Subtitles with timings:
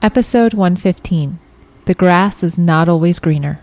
[0.00, 1.38] Episode 115
[1.86, 3.60] The Grass is Not Always Greener.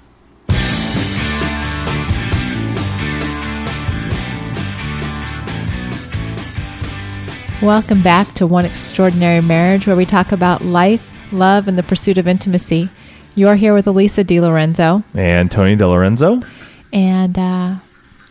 [7.61, 12.18] Welcome back to One Extraordinary Marriage, where we talk about life, love, and the pursuit
[12.20, 12.89] of intimacy.
[13.33, 16.45] You're here with Alisa DiLorenzo, And Tony DiLorenzo.
[16.93, 17.75] and uh,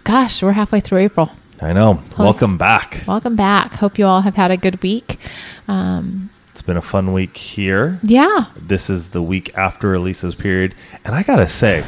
[0.05, 1.33] gosh, we're halfway through April.
[1.61, 2.03] I know.
[2.19, 3.03] Welcome back.
[3.09, 3.73] Welcome back.
[3.75, 5.19] Hope you all have had a good week.
[5.67, 7.99] Um, It's been a fun week here.
[8.05, 10.73] yeah, This is the week after Alisa's period.
[11.05, 11.85] And I got to say,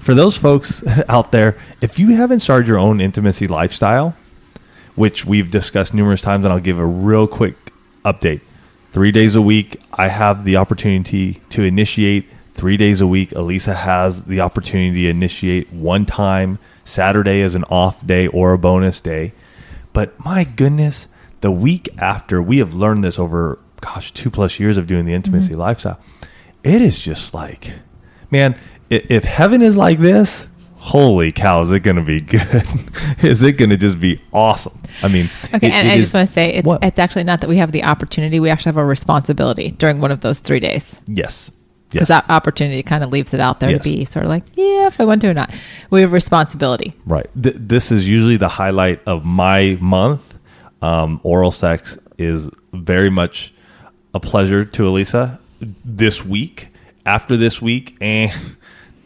[0.00, 4.16] for those folks out there, if you haven't started your own intimacy lifestyle,
[4.96, 7.54] which we've discussed numerous times, and I'll give a real quick
[8.04, 8.40] update.
[8.90, 12.26] Three days a week, I have the opportunity to initiate.
[12.54, 16.58] Three days a week, Alisa has the opportunity to initiate one time.
[16.84, 19.32] Saturday is an off day or a bonus day.
[19.92, 21.06] But my goodness,
[21.40, 25.14] the week after, we have learned this over, gosh, two plus years of doing the
[25.14, 25.98] intimacy lifestyle.
[26.64, 27.72] It is just like,
[28.30, 28.54] man,
[28.90, 32.64] i- if heaven is like this, holy cow, is it going to be good?
[33.22, 34.78] is it going to just be awesome?
[35.02, 37.24] I mean, Okay, it- and it I is- just want to say it's it's actually
[37.24, 40.40] not that we have the opportunity; we actually have a responsibility during one of those
[40.40, 40.98] three days.
[41.06, 41.50] yes,
[41.90, 43.82] Because yes, that opportunity kind of leaves it out there Yes.
[43.84, 45.52] to be sort of like, yeah, if I want to or not.
[45.90, 46.94] We have responsibility.
[47.06, 47.28] right.
[47.40, 50.34] Th- this is usually the highlight of my month.
[50.80, 53.52] Um, oral sex is very much
[54.18, 55.38] a pleasure to Alisa.
[55.84, 56.68] This week,
[57.06, 58.30] after this week, eh,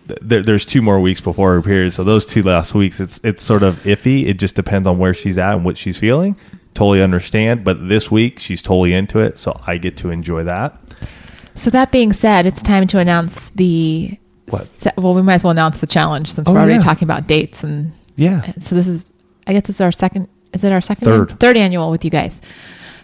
[0.07, 1.93] there, there's two more weeks before her period.
[1.93, 4.27] So those two last weeks, it's it's sort of iffy.
[4.27, 6.37] It just depends on where she's at and what she's feeling.
[6.75, 7.65] Totally understand.
[7.65, 10.79] But this week, she's totally into it, so I get to enjoy that.
[11.55, 14.19] So that being said, it's time to announce the.
[14.49, 14.67] What?
[14.81, 16.81] se- well, we might as well announce the challenge since Oh, we're already yeah.
[16.81, 17.93] talking about dates and.
[18.17, 18.53] Yeah.
[18.61, 19.05] So this is,
[19.47, 20.29] I guess it's our second.
[20.53, 21.05] Is it our second?
[21.07, 21.31] Third.
[21.31, 22.41] an- third annual with you guys.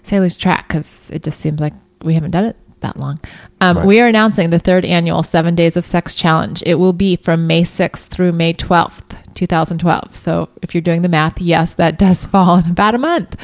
[0.02, 3.18] Say I lose track because it just seems like we haven't done it that long.
[3.60, 3.86] Um, Right.
[3.86, 6.62] We are announcing the third annual Seven Days of Sex Challenge.
[6.64, 10.14] It will be from May 6th through May 12th, 2012.
[10.14, 13.36] So if you're doing the math, yes, that does fall in about a month.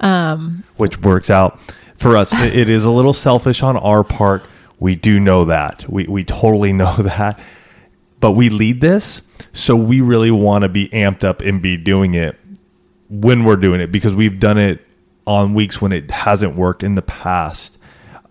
[0.00, 1.60] Um, which works out
[1.96, 2.32] for us.
[2.32, 4.44] It- it is a little selfish on our part.
[4.80, 5.84] We do know that.
[5.88, 7.38] We we totally know that.
[8.18, 12.14] But we lead this, so we really want to be amped up and be doing
[12.14, 12.36] it
[13.08, 14.84] when we're doing it because we've done it
[15.26, 17.78] on weeks when it hasn't worked in the past.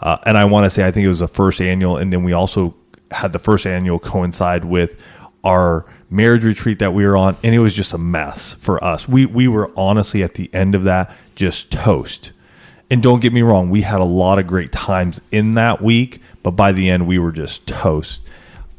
[0.01, 2.23] Uh, and I want to say I think it was the first annual, and then
[2.23, 2.73] we also
[3.11, 4.99] had the first annual coincide with
[5.43, 9.07] our marriage retreat that we were on, and it was just a mess for us.
[9.07, 12.31] We we were honestly at the end of that just toast.
[12.89, 16.19] And don't get me wrong, we had a lot of great times in that week,
[16.43, 18.21] but by the end we were just toast.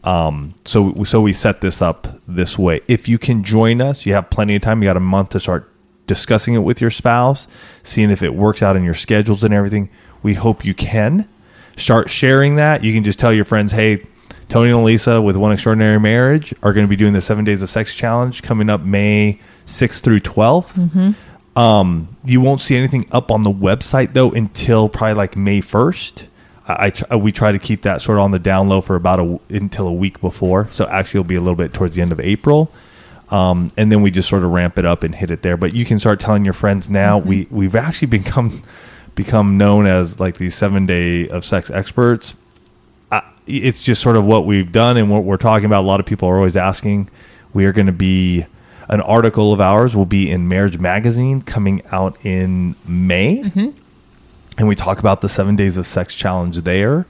[0.04, 2.80] Um, so so we set this up this way.
[2.88, 4.82] If you can join us, you have plenty of time.
[4.82, 5.70] You got a month to start
[6.06, 7.48] discussing it with your spouse,
[7.82, 9.88] seeing if it works out in your schedules and everything.
[10.22, 11.28] We hope you can
[11.76, 12.84] start sharing that.
[12.84, 14.04] You can just tell your friends, "Hey,
[14.48, 17.62] Tony and Lisa with One Extraordinary Marriage are going to be doing the Seven Days
[17.62, 21.14] of Sex Challenge coming up May 6th through 12th.
[21.56, 26.24] Um, you won't see anything up on the website though until probably like May 1st.
[26.66, 29.20] I, I we try to keep that sort of on the down low for about
[29.20, 30.68] a until a week before.
[30.70, 32.70] So actually, it'll be a little bit towards the end of April.
[33.30, 35.56] Um, and then we just sort of ramp it up and hit it there.
[35.56, 37.18] But you can start telling your friends now.
[37.18, 38.62] We we've actually become
[39.14, 42.34] become known as like the seven day of sex experts.
[43.10, 45.82] Uh, it's just sort of what we've done and what we're talking about.
[45.82, 47.10] A lot of people are always asking.
[47.52, 48.46] We are going to be
[48.88, 53.40] an article of ours will be in Marriage Magazine coming out in May,
[54.58, 57.06] and we talk about the seven days of sex challenge there.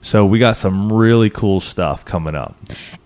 [0.00, 2.56] So we got some really cool stuff coming up.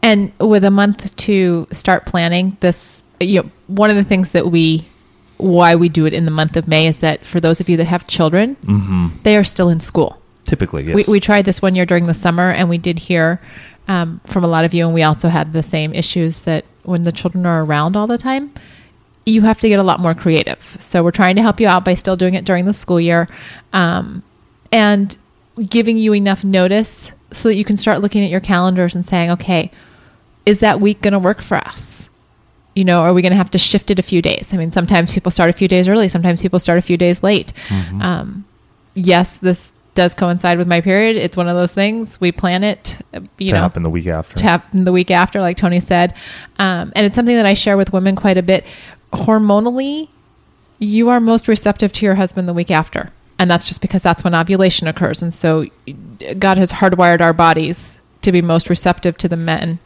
[0.03, 4.49] And with a month to start planning this, you know, one of the things that
[4.49, 4.87] we,
[5.43, 7.77] why we do it in the month of May is that for those of you
[7.77, 8.57] that have children,
[9.25, 10.21] they are still in school.
[10.45, 10.95] Typically, yes.
[10.95, 13.41] We, we tried this one year during the summer, and we did hear
[13.89, 17.05] um, from a lot of you, and we also had the same issues that when
[17.05, 18.53] the children are around all the time,
[19.25, 20.77] you have to get a lot more creative.
[20.79, 23.29] So we're trying to help you out by still doing it during the school year,
[23.73, 24.23] um,
[24.71, 25.17] and
[25.69, 29.31] giving you enough notice so that you can start looking at your calendars and saying,
[29.31, 29.71] okay,
[30.45, 32.09] is that week going to work for us?
[32.75, 34.55] You know, are we going to have to shift it a few days?
[34.55, 37.23] I mean, sometimes people start a few days early, sometimes people start a few days
[37.23, 37.53] late.
[38.01, 38.45] Um,
[38.95, 41.17] yes, this does coincide with my period.
[41.17, 42.21] It's one of those things.
[42.21, 42.99] We plan it,
[43.39, 44.37] you to know, happen the week after.
[44.37, 46.15] to happen the week after, like Tony said.
[46.59, 48.65] Um, and it's something that I share with women quite a bit.
[49.13, 50.09] Hormonally,
[50.79, 53.11] you are most receptive to your husband the week after.
[53.39, 55.21] And that's just because that's when ovulation occurs.
[55.21, 55.67] And so
[56.39, 59.79] God has hardwired our bodies to be most receptive to the men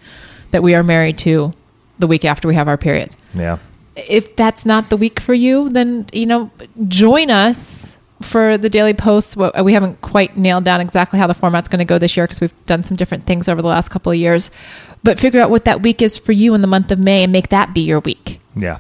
[0.51, 1.53] that we are married to
[1.99, 3.59] the week after we have our period yeah.
[3.97, 6.51] if that's not the week for you, then you know,
[6.89, 11.69] join us for the daily posts, we haven't quite nailed down exactly how the format's
[11.69, 14.11] going to go this year because we've done some different things over the last couple
[14.11, 14.51] of years.
[15.03, 17.33] But figure out what that week is for you in the month of May and
[17.33, 18.41] make that be your week.
[18.55, 18.79] Yeah.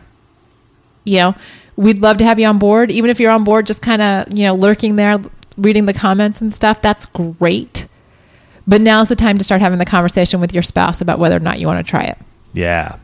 [1.04, 1.34] You know,
[1.76, 2.90] we'd love to have you on board.
[2.90, 5.18] Even if you're on board, just kind of, you know, lurking there,
[5.58, 7.86] reading the comments and stuff, that's great.
[8.66, 11.40] But now's the time to start having the conversation with your spouse about whether or
[11.40, 12.18] not you want to try it.
[12.56, 12.96] Yeah.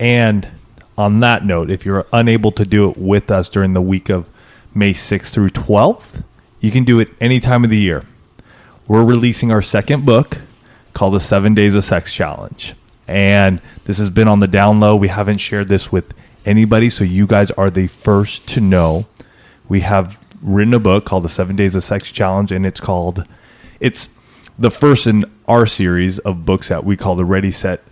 [0.00, 0.48] And
[0.96, 4.28] on that note, if you're unable to do it with us during the week of
[4.74, 6.24] May 6th through 12th,
[6.60, 8.04] you can do it any time of the year.
[8.88, 10.38] We're releasing our second book
[10.94, 12.74] called The Seven Days of Sex Challenge.
[13.06, 14.96] And this has been on the down low.
[14.96, 16.14] We haven't shared this with
[16.46, 19.04] anybody, so you guys are the first to know.
[19.68, 23.26] We have written a book called The Seven Days of Sex Challenge, and it's called,
[23.80, 24.08] it's
[24.58, 27.82] the first in our series of books that we call the Ready, Set,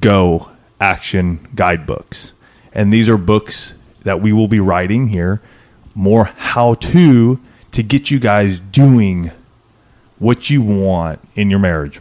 [0.00, 0.50] Go
[0.80, 2.32] action guidebooks.
[2.72, 5.40] And these are books that we will be writing here,
[5.94, 7.40] more how to
[7.72, 9.30] to get you guys doing
[10.18, 12.00] what you want in your marriage.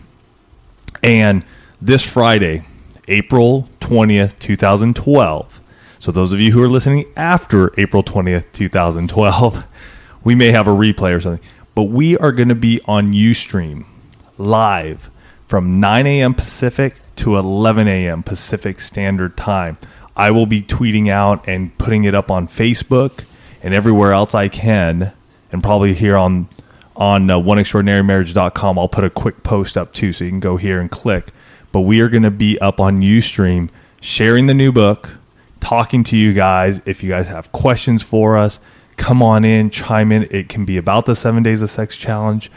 [1.03, 1.43] And
[1.81, 2.65] this Friday,
[3.07, 5.61] April 20th, 2012.
[5.99, 9.65] So those of you who are listening after April 20th, 2012,
[10.23, 11.45] we may have a replay or something.
[11.73, 13.85] But we are going to be on Ustream
[14.37, 15.09] live
[15.47, 16.33] from 9 a.m.
[16.33, 18.23] Pacific to 11 a.m.
[18.23, 19.77] Pacific Standard Time.
[20.15, 23.25] I will be tweeting out and putting it up on Facebook
[23.61, 25.13] and everywhere else I can,
[25.51, 26.47] and probably here on
[26.95, 28.79] on uh, oneextraordinarymarriage.com.
[28.79, 31.31] I'll put a quick post up too, so you can go here and click.
[31.71, 33.69] But we are going to be up on UStream
[33.99, 35.17] sharing the new book,
[35.59, 36.79] talking to you guys.
[36.85, 38.59] If you guys have questions for us,
[38.95, 40.23] come on in, chime in.
[40.31, 42.49] It can be about the seven days of sex challenge.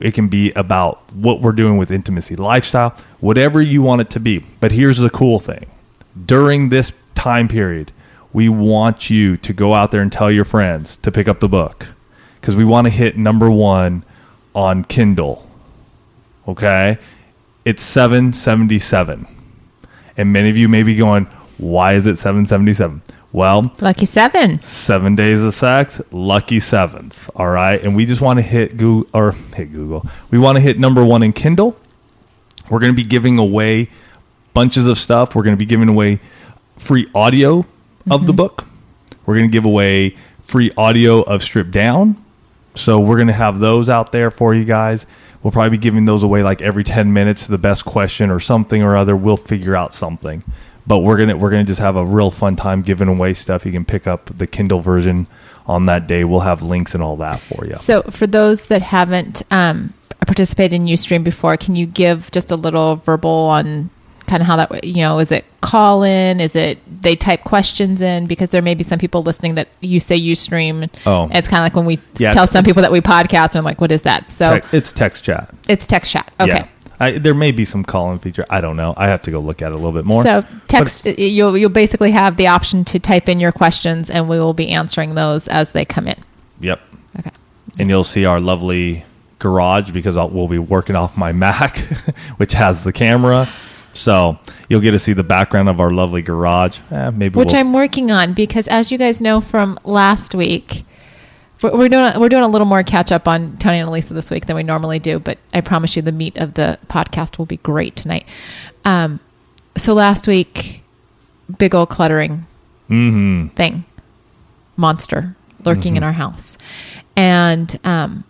[0.00, 4.20] It can be about what we're doing with intimacy lifestyle, whatever you want it to
[4.20, 4.38] be.
[4.60, 5.66] But here's the cool thing
[6.26, 7.92] during this time period,
[8.32, 11.48] we want you to go out there and tell your friends to pick up the
[11.48, 11.88] book
[12.40, 14.04] because we want to hit number one
[14.54, 15.48] on Kindle.
[16.46, 16.98] Okay?
[17.64, 19.26] It's 777.
[20.16, 21.26] And many of you may be going,
[21.58, 23.02] why is it 777?
[23.32, 24.60] Well, Lucky seven.
[24.60, 27.30] seven days of sex, lucky sevens.
[27.34, 27.82] All right.
[27.82, 30.06] And we just want to hit Google or hit Google.
[30.30, 31.78] We want to hit number one in Kindle.
[32.68, 33.88] We're going to be giving away
[34.52, 35.34] bunches of stuff.
[35.34, 36.20] We're going to be giving away
[36.76, 37.66] free audio of
[38.04, 38.26] mm-hmm.
[38.26, 38.66] the book.
[39.24, 42.22] We're going to give away free audio of Strip Down.
[42.74, 45.06] So we're going to have those out there for you guys.
[45.42, 48.82] We'll probably be giving those away like every 10 minutes the best question or something
[48.82, 49.16] or other.
[49.16, 50.44] We'll figure out something.
[50.86, 53.64] But we're going to we're to just have a real fun time giving away stuff.
[53.64, 55.26] You can pick up the Kindle version
[55.66, 56.24] on that day.
[56.24, 57.74] We'll have links and all that for you.
[57.74, 59.94] So, for those that haven't um,
[60.26, 63.90] participated in Ustream before, can you give just a little verbal on
[64.26, 66.40] kind of how that, you know, is it call in?
[66.40, 68.26] Is it they type questions in?
[68.26, 70.88] Because there may be some people listening that you say Ustream.
[71.06, 71.24] Oh.
[71.24, 73.56] And it's kind of like when we Yeah, tell some people that we podcast, and
[73.56, 74.28] I'm like, what is that?
[74.30, 75.54] So, Te- it's text chat.
[75.68, 76.32] it's text chat.
[76.40, 76.52] Okay.
[76.52, 76.68] Yeah.
[77.02, 78.46] I, there may be some call-in feature.
[78.48, 78.94] I don't know.
[78.96, 80.22] I have to go look at it a little bit more.
[80.22, 84.28] So But text you'll you'll basically have the option to type in your questions and
[84.28, 86.22] we will be answering those as they come in.
[86.60, 86.80] Yep.
[87.18, 87.30] Okay.
[87.80, 89.04] And you'll see our lovely
[89.40, 91.78] garage because I'll, we'll be working off my Mac,
[92.36, 93.48] which has the camera.
[93.94, 94.38] So
[94.68, 96.78] you'll get to see the background of our lovely garage.
[96.92, 100.84] Eh, maybe Which we'll, I'm working on because as you guys know from last week,
[101.62, 104.30] we're doing a, we're doing a little more catch up on Tony and Alisa this
[104.30, 107.46] week than we normally do, but I promise you the meat of the podcast will
[107.46, 108.24] be great tonight.
[108.84, 109.20] Um,
[109.76, 110.82] so last week,
[111.58, 112.46] big old cluttering
[112.90, 113.52] Mhm.
[113.52, 113.84] thing,
[114.76, 116.58] monster lurking in our house,
[117.16, 118.24] and um,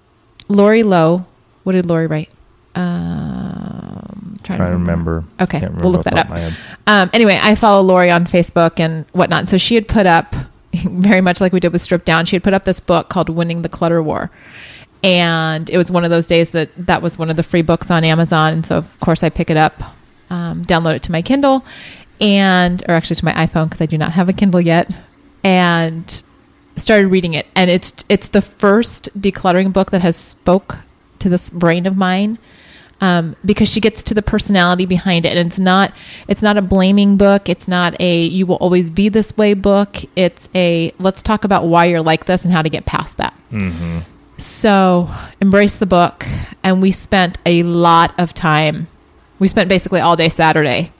[0.49, 1.25] Lori Lowe.
[1.65, 2.29] What did Lori write?
[2.75, 5.25] Um, trying Trying to remember.
[5.41, 6.27] Okay, Can't we'll look remember that off the top up.
[6.27, 6.57] of my head.
[6.87, 9.49] Um, anyway, I follow Lori on Facebook and whatnot.
[9.49, 10.35] So she had put up,
[10.85, 13.29] very much like we did with Strip Down, she had put up this book called
[13.29, 14.31] Winning the Clutter War.
[15.03, 17.91] And it was one of those days that that was one of the free books
[17.91, 18.55] on Amazon.
[18.55, 19.83] And so, of course, I pick it up,
[20.31, 21.65] um, download it to my Kindle,
[22.21, 24.91] and, or actually to my iPhone because I do not have a Kindle yet,
[25.43, 26.23] and
[26.77, 27.47] started reading it.
[27.55, 30.79] And it's, it's the first decluttering book that has spoke
[31.19, 32.39] to this brain of mine
[33.03, 35.37] um, because she gets to the personality behind it.
[35.37, 35.93] And it's not
[36.29, 37.51] it's not a blaming book.
[37.51, 39.97] It's not a you will always be this way book.
[40.17, 43.35] It's a let's talk about why you're like this and how to get past that.
[44.39, 46.27] So embrace the book.
[46.63, 48.89] And we spent a lot of time
[49.43, 50.93] we spent basically all day saturday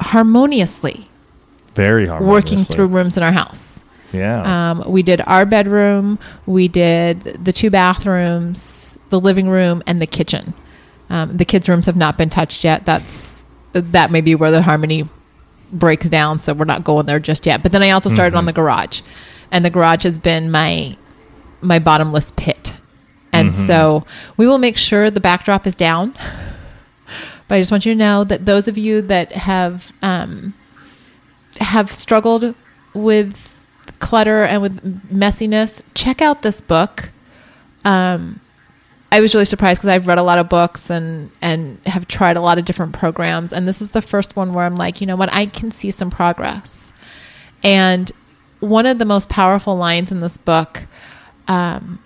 [0.00, 1.08] harmoniously
[1.74, 2.22] Very hard.
[2.24, 3.84] working through rooms in our house.
[4.12, 4.70] Yeah.
[4.70, 10.06] um, we did our bedroom, we did the two bathrooms, the living room, and the
[10.06, 10.54] kitchen.
[11.08, 12.84] Um, the kids' rooms have not been touched yet.
[12.84, 15.08] That's that may be where the harmony
[15.72, 16.38] breaks down.
[16.38, 17.62] So we're not going there just yet.
[17.62, 19.02] But then I also started on the garage,
[19.50, 20.96] and the garage has been my
[21.60, 22.74] my bottomless pit.
[23.32, 24.06] And so
[24.38, 26.14] we will make sure the backdrop is down.
[27.48, 30.54] But I just want you to know that those of you that have um,
[31.60, 32.54] have struggled
[32.94, 33.36] with
[33.98, 37.10] clutter and with messiness, check out this book.
[37.84, 38.40] Um,
[39.16, 42.36] I was really surprised because I've read a lot of books and and have tried
[42.36, 45.06] a lot of different programs, and this is the first one where I'm like, you
[45.06, 46.92] know what, I can see some progress.
[47.62, 48.12] And
[48.60, 50.86] one of the most powerful lines in this book
[51.48, 51.98] um,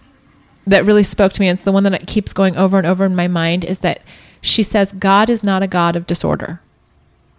[0.69, 3.05] that really spoke to me, and it's the one that keeps going over and over
[3.05, 4.03] in my mind, is that
[4.41, 6.61] she says, God is not a God of disorder.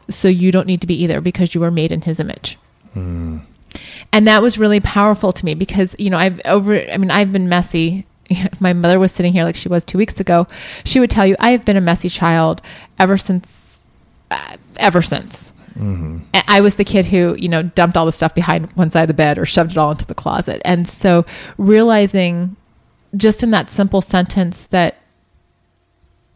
[0.10, 2.60] So you don't need to be either because you were made in his image.
[4.12, 7.32] And that was really powerful to me because, you know, I've over, I mean, I've
[7.32, 8.06] been messy.
[8.32, 10.48] If my mother was sitting here like she was two weeks ago,
[10.86, 12.62] she would tell you, I have been a messy child
[13.00, 13.80] ever since,
[14.30, 15.52] uh, ever since.
[16.34, 19.04] And I was the kid who, you know, dumped all the stuff behind one side
[19.04, 20.62] of the bed or shoved it all into the closet.
[20.66, 21.26] And so
[21.58, 22.56] realizing
[23.16, 24.98] just in that simple sentence that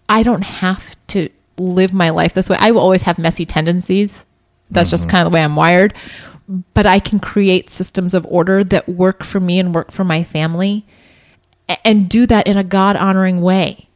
[0.07, 2.57] I don't have to live my life this way.
[2.59, 4.25] I will always have messy tendencies.
[4.71, 5.93] That's just kind of the way I'm wired.
[6.73, 10.23] But I can create systems of order that work for me and work for my
[10.23, 10.85] family
[11.83, 13.87] and do that in a God honoring way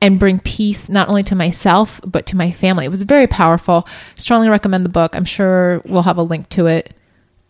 [0.00, 2.84] and bring peace not only to myself, but to my family.
[2.84, 3.86] It was very powerful.
[4.16, 5.14] Strongly recommend the book.
[5.14, 6.94] I'm sure we'll have a link to it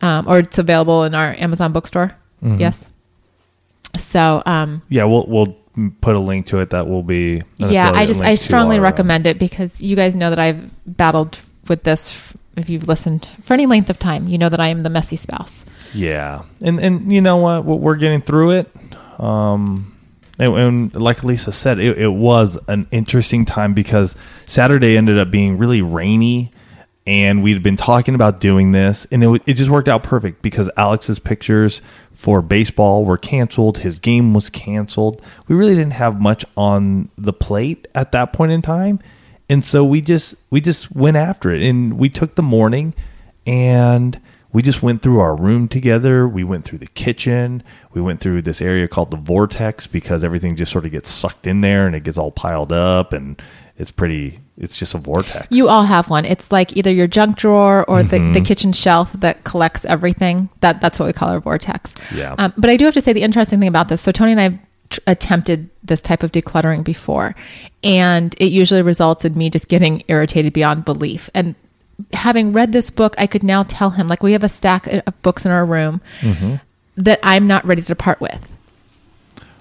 [0.01, 2.11] um, or it's available in our Amazon bookstore.
[2.41, 2.87] Yes.
[3.97, 5.57] So, um, Yeah, we'll we'll
[6.01, 7.41] put a link to it that will be.
[7.57, 10.69] yeah i just i strongly our, uh, recommend it because you guys know that i've
[10.85, 12.15] battled with this
[12.55, 15.15] if you've listened for any length of time you know that i am the messy
[15.15, 15.65] spouse
[15.95, 17.65] Yeah, and and you know what?
[17.65, 18.69] What We're getting through it.
[19.23, 19.95] Um,
[20.37, 24.15] and, and like Lisa said, it, it was an interesting time because
[24.45, 26.51] Saturday ended up being really rainy,
[27.05, 30.69] and we'd been talking about doing this, and it it just worked out perfect because
[30.75, 31.81] Alex's pictures
[32.13, 33.79] for baseball were canceled.
[33.79, 35.21] His game was canceled.
[35.47, 38.99] We really didn't have much on the plate at that point in time,
[39.47, 42.93] and so we just we just went after it, and we took the morning
[43.45, 44.19] and
[44.53, 46.27] we just went through our room together.
[46.27, 47.63] We went through the kitchen.
[47.91, 51.47] We went through this area called the vortex because everything just sort of gets sucked
[51.47, 53.41] in there and it gets all piled up and
[53.77, 55.47] it's pretty it's just a vortex.
[55.49, 58.33] you all have one it's like either your junk drawer or the, Mm-hmm.
[58.33, 62.35] the kitchen shelf that collects everything that that's what we call our vortex Yeah.
[62.37, 64.39] um, but i do have to say the interesting thing about this so tony and
[64.41, 64.59] i
[64.91, 67.33] tr- attempted this type of decluttering before
[67.83, 71.55] and it usually results in me just getting irritated beyond belief and
[72.13, 75.21] having read this book i could now tell him like we have a stack of
[75.21, 76.55] books in our room Mm-hmm.
[76.97, 78.51] that i'm not ready to part with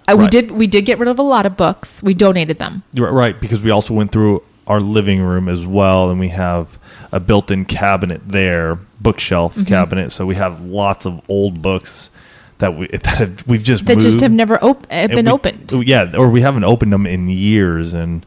[0.08, 2.82] uh, we did we did get rid of a lot of books we donated them
[2.94, 6.78] right because we also went through our living room as well and we have
[7.10, 9.64] a built-in cabinet there, bookshelf Mm-hmm.
[9.64, 12.08] cabinet, so we have lots of old books
[12.58, 15.72] that we that have, we've just that just have never op- have been we- opened
[15.86, 17.92] Yeah, or we haven't opened them in years.
[17.92, 18.24] And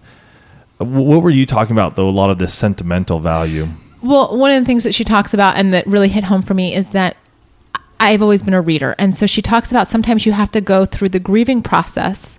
[0.78, 2.08] what were you talking about though?
[2.08, 3.70] A lot of this sentimental value.
[4.06, 6.54] Well, one of the things that she talks about and that really hit home for
[6.54, 7.18] me is that
[8.00, 8.94] I've always been a reader.
[9.00, 12.38] And so she talks about sometimes you have to go through the grieving process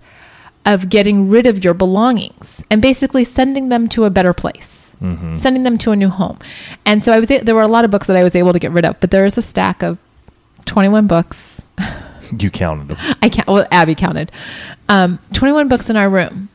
[0.64, 4.92] of getting rid of your belongings and basically sending them to a better place,
[5.36, 6.38] sending them to a new home.
[6.84, 8.60] And so I was, there were a lot of books that I was able to
[8.60, 9.98] get rid of, but there is a stack of
[10.66, 11.62] 21 books.
[12.36, 12.98] You counted them.
[13.22, 14.30] I can't, well, Abby counted,
[14.88, 16.48] um, 21 books in our room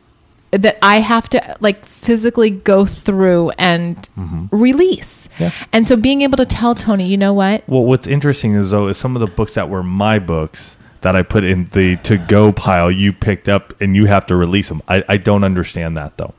[0.52, 4.10] that I have to like physically go through and
[4.52, 5.28] release.
[5.40, 5.52] Yeah.
[5.72, 7.68] And so being able to tell Tony, you know what?
[7.68, 11.16] Well, what's interesting is though is some of the books that were my books that
[11.16, 14.68] I put in the to go pile you picked up and you have to release
[14.70, 14.82] them.
[14.88, 16.34] I, I don't understand that though.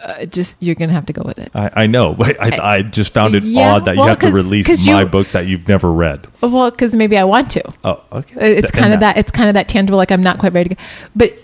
[0.00, 1.50] Uh, just you're gonna have to go with it.
[1.54, 4.30] I, I know, but I, I just found it Yeah, odd that you have to
[4.30, 6.26] release my you- books that you've never read.
[6.40, 7.72] Well, because maybe I want to.
[7.82, 8.58] Oh, okay.
[8.58, 9.16] It's Th- kind of that.
[9.16, 9.96] It's kind of that tangible.
[9.96, 10.80] Like I'm not quite ready to go.
[11.16, 11.40] But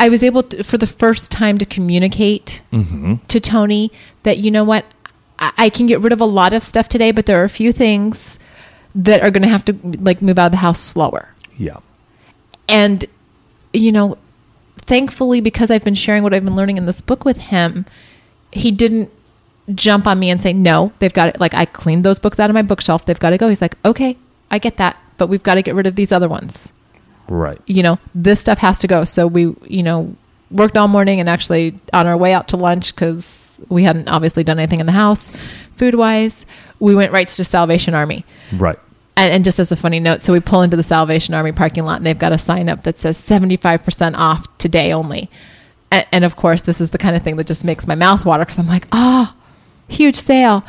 [0.00, 3.14] I was able to, for the first time to communicate Mm-hmm.
[3.28, 3.90] to Tony
[4.24, 4.84] that you know what,
[5.38, 7.48] I, I can get rid of a lot of stuff today, but there are a
[7.48, 8.38] few things
[8.94, 11.28] that are going to have to like move out of the house slower.
[11.56, 11.78] Yeah.
[12.68, 13.06] And
[13.72, 14.18] you know,
[14.78, 17.86] thankfully, because I've been sharing what I've been learning in this book with him,
[18.52, 19.10] he didn't
[19.74, 22.50] jump on me and say, "No, they've got it." Like I cleaned those books out
[22.50, 23.04] of my bookshelf.
[23.04, 23.48] They've got to go.
[23.48, 24.16] He's like, "Okay,
[24.50, 26.72] I get that, but we've got to get rid of these other ones."
[27.28, 27.60] Right.
[27.66, 29.04] you know, this stuff has to go.
[29.04, 30.14] So we, you know,
[30.50, 34.44] worked all morning and actually on our way out to lunch because we hadn't obviously
[34.44, 35.32] done anything in the house
[35.76, 36.46] food wise,
[36.80, 38.24] we went right to Salvation Army.
[38.52, 38.78] Right.
[39.16, 41.84] And, and just as a funny note, so we pull into the Salvation Army parking
[41.84, 45.30] lot and they've got a sign up that says 75% off today only.
[45.90, 48.24] And, and of course, this is the kind of thing that just makes my mouth
[48.24, 49.34] water because I'm like, oh,
[49.88, 50.64] huge sale.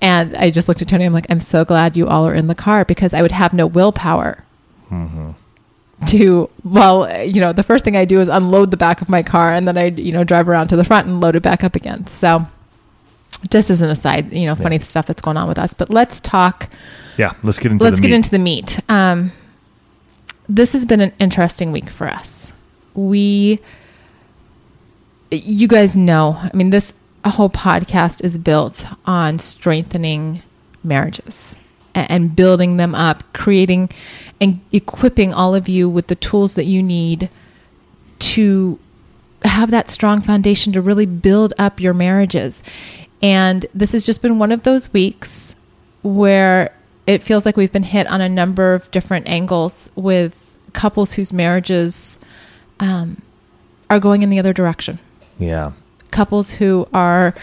[0.00, 1.04] And I just looked at Tony.
[1.04, 3.52] I'm like, I'm so glad you all are in the car because I would have
[3.52, 4.44] no willpower
[4.90, 5.32] mm-hmm.
[6.06, 9.22] To well you know the first thing i do is unload the back of my
[9.22, 11.64] car and then i you know drive around to the front and load it back
[11.64, 12.46] up again so
[13.50, 14.82] just as an aside you know funny Yeah.
[14.82, 16.68] stuff that's going on with us but let's talk
[17.16, 18.16] Yeah, let's get into let's the get meat.
[18.16, 19.32] into the meat um,
[20.48, 22.52] this has been an interesting week for us
[22.94, 23.58] we
[25.30, 26.92] you guys know i mean this
[27.26, 30.42] whole podcast is built on strengthening
[30.82, 31.58] marriages
[31.94, 33.90] a- and building them up creating
[34.40, 37.28] and equipping all of you with the tools that you need
[38.20, 38.78] to
[39.44, 42.62] have that strong foundation to really build up your marriages.
[43.22, 45.54] And this has just been one of those weeks
[46.02, 46.72] where
[47.06, 50.34] it feels like we've been hit on a number of different angles with
[50.72, 52.18] couples whose marriages
[52.80, 53.22] um,
[53.90, 54.98] are going in the other direction.
[55.38, 55.72] yeah.
[56.10, 57.34] Couples who are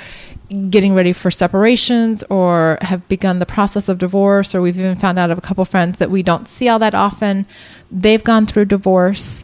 [0.69, 5.17] getting ready for separations or have begun the process of divorce, or we've even found
[5.17, 7.45] out of a couple friends that we don't see all that often.
[7.91, 9.43] They've gone through divorce,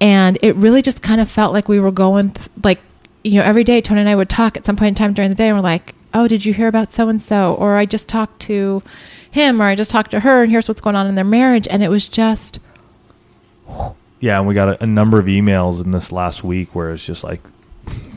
[0.00, 2.80] and it really just kind of felt like we were going th- like
[3.22, 5.28] you know every day tony and i would talk at some point in time during
[5.28, 7.84] the day and we're like oh did you hear about so and so or i
[7.84, 8.82] just talked to
[9.30, 11.68] him or i just talked to her and here's what's going on in their marriage
[11.68, 12.58] and it was just
[14.20, 17.04] Yeah, and we got a, a number of emails in this last week where it's
[17.04, 17.40] just like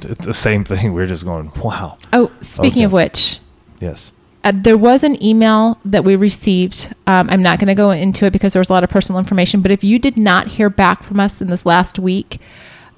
[0.02, 0.94] the same thing.
[0.94, 1.98] We're just going, wow.
[2.12, 2.84] oh speaking Okay.
[2.84, 3.40] of which
[3.80, 4.12] Yes.
[4.44, 6.94] uh, there was an email that we received.
[7.08, 9.20] Um, I'm not going to go into it because there was a lot of personal
[9.20, 9.62] information.
[9.62, 12.40] But if you did not hear back from us in this last week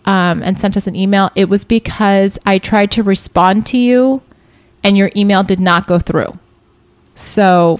[0.05, 4.21] um, and sent us an email, it was because I tried to respond to you
[4.83, 6.37] and your email did not go through.
[7.15, 7.79] So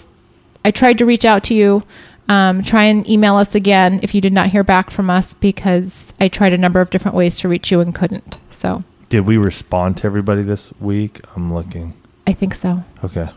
[0.64, 1.84] I tried to reach out to you.
[2.27, 6.12] Um, try and email us again if you did not hear back from us because
[6.20, 8.39] I tried a number of different ways to reach you and couldn't.
[8.50, 11.22] So Did we respond to everybody this week?
[11.36, 11.94] I'm looking.
[12.25, 12.84] I think so.
[13.03, 13.29] Okay.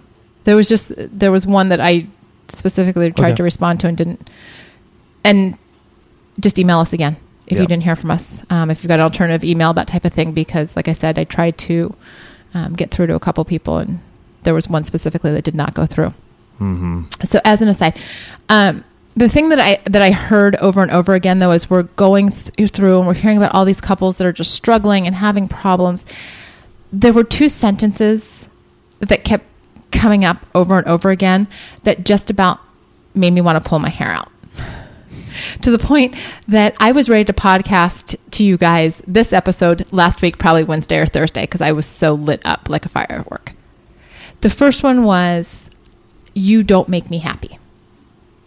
[0.45, 2.07] There was just there was one that I
[2.49, 3.37] specifically tried Okay.
[3.37, 4.31] to respond to and didn't.
[5.23, 5.59] And
[6.41, 7.17] just email us again
[7.47, 7.63] if Yeah.
[7.63, 8.43] you didn't hear from us.
[8.49, 10.33] Um, if you've got an alternative email, that type of thing.
[10.33, 11.95] Because, like I said, I tried to
[12.55, 13.99] um, get through to a couple people, and
[14.45, 16.15] there was one specifically that did not go through.
[16.61, 17.03] Mm-hmm.
[17.25, 17.99] So, as an aside,
[18.49, 18.85] um,
[19.17, 22.31] the thing that I that I heard over and over again, though, is we're going
[22.31, 25.49] th- through and we're hearing about all these couples that are just struggling and having
[25.49, 26.05] problems.
[26.93, 28.49] There were two sentences
[29.01, 29.45] that kept
[29.91, 31.49] coming up over and over again
[31.85, 32.61] that just about
[33.15, 34.31] made me want to pull my hair out.
[35.63, 36.15] to the point
[36.47, 40.99] that I was ready to podcast to you guys this episode last week, probably Wednesday
[40.99, 43.53] or Thursday, because I was so lit up like a firework.
[44.41, 45.68] The first one was,
[46.39, 47.59] You don't make me happy.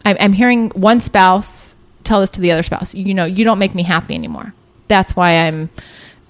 [0.06, 3.60] I'm, I'm hearing one spouse tell this to the other spouse, You know, you don't
[3.60, 4.54] make me happy anymore.
[4.88, 5.70] That's why I'm,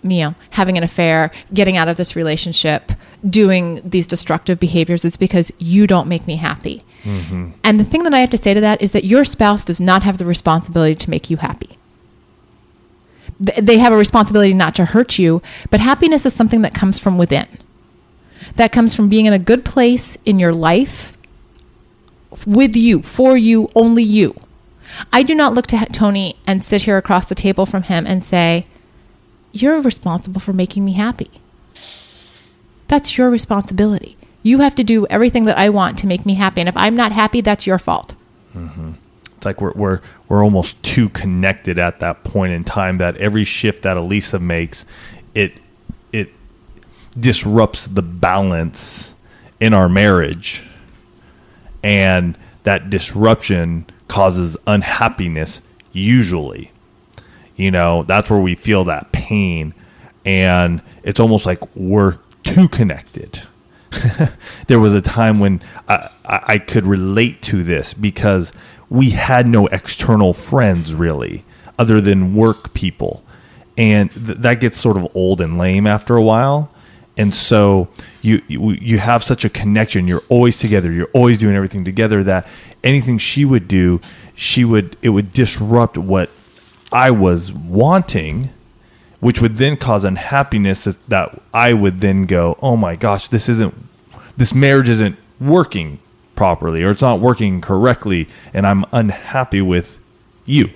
[0.03, 2.91] you know, having an affair, getting out of this relationship,
[3.27, 5.05] doing these destructive behaviors.
[5.05, 6.83] It's because you don't make me happy.
[7.03, 7.51] Mm-hmm.
[7.63, 9.81] And the thing that I have to say to that is that your spouse does
[9.81, 11.77] not have the responsibility to make you happy.
[13.43, 16.99] Th- They have a responsibility not to hurt you, but happiness is something that comes
[16.99, 17.47] from within.
[18.57, 21.17] That comes from being in a good place in your life
[22.45, 24.35] with you, for you, only you.
[25.11, 28.23] I do not look to Tony and sit here across the table from him and
[28.23, 28.65] say,
[29.51, 31.31] You're responsible for making me happy.
[32.87, 34.17] That's your responsibility.
[34.43, 36.61] You have to do everything that I want to make me happy.
[36.61, 38.15] And if I'm not happy, that's your fault.
[38.55, 38.93] Mm-hmm.
[39.37, 43.43] It's like we're we're we're almost too connected at that point in time that every
[43.43, 44.85] shift that Alisa makes,
[45.33, 45.53] it
[46.11, 46.29] it
[47.19, 49.13] disrupts the balance
[49.59, 50.63] in our marriage,
[51.83, 55.61] and that disruption causes unhappiness.
[55.93, 56.71] Usually,
[57.55, 59.73] you know that's where we feel that pain,
[60.25, 63.43] and it's almost like we're too connected.
[64.67, 68.53] there was a time when I, I, could relate to this because
[68.89, 71.43] we had no external friends really,
[71.77, 73.21] other than work people,
[73.77, 76.71] and th- that gets sort of old and lame after a while.
[77.21, 77.87] And so
[78.23, 80.07] you, you have such a connection.
[80.07, 80.91] You're always together.
[80.91, 82.23] You're always doing everything together.
[82.23, 82.47] That
[82.83, 84.01] anything she would do,
[84.33, 86.31] she would it would disrupt what
[86.91, 88.49] I was wanting
[89.19, 93.75] which would then cause unhappiness that I would then go, "Oh my gosh, this isn't
[94.35, 95.99] this marriage isn't working
[96.35, 99.99] properly or it's not working correctly and I'm unhappy with
[100.47, 100.71] you."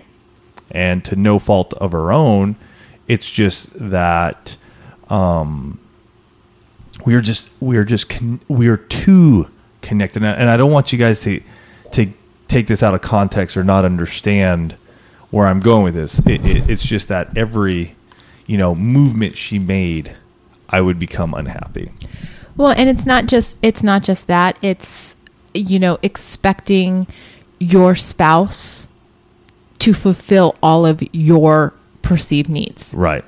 [0.70, 2.56] And to no fault of her own,
[3.08, 4.58] it's just that
[5.10, 5.80] um
[7.06, 9.50] we're just we're just con- we're too
[9.82, 11.42] connected and I- don't want you guys to
[11.92, 12.12] to
[12.48, 14.76] take this out of context or not understand
[15.32, 16.20] where I'm going with this.
[16.20, 17.96] It, it, it's just that every
[18.48, 20.16] you know movement she made,
[20.70, 21.92] I would become unhappy.
[22.58, 24.58] Well, and it's not just it's not just that.
[24.62, 25.18] It's
[25.56, 27.08] you know, expecting
[27.60, 28.88] your spouse
[29.80, 32.94] to fulfill all of your perceived needs.
[32.94, 33.24] Right.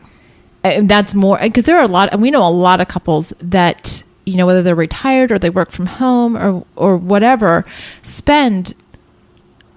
[0.73, 3.33] And that's more because there are a lot, and we know a lot of couples
[3.39, 7.63] that you know whether they're retired or they work from home or or whatever
[8.01, 8.75] spend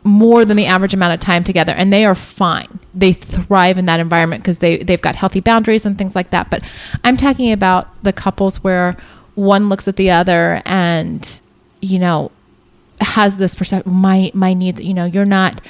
[0.03, 2.81] more than the average amount of time together and they are fine.
[2.95, 6.51] They thrive in that environment because they they've got healthy boundaries and things like that.
[6.51, 6.63] But
[7.05, 8.97] i'm talking about the couples where
[9.35, 11.41] one looks at the other and
[11.81, 12.31] you know
[13.01, 15.61] has this perception my my needs you know you're not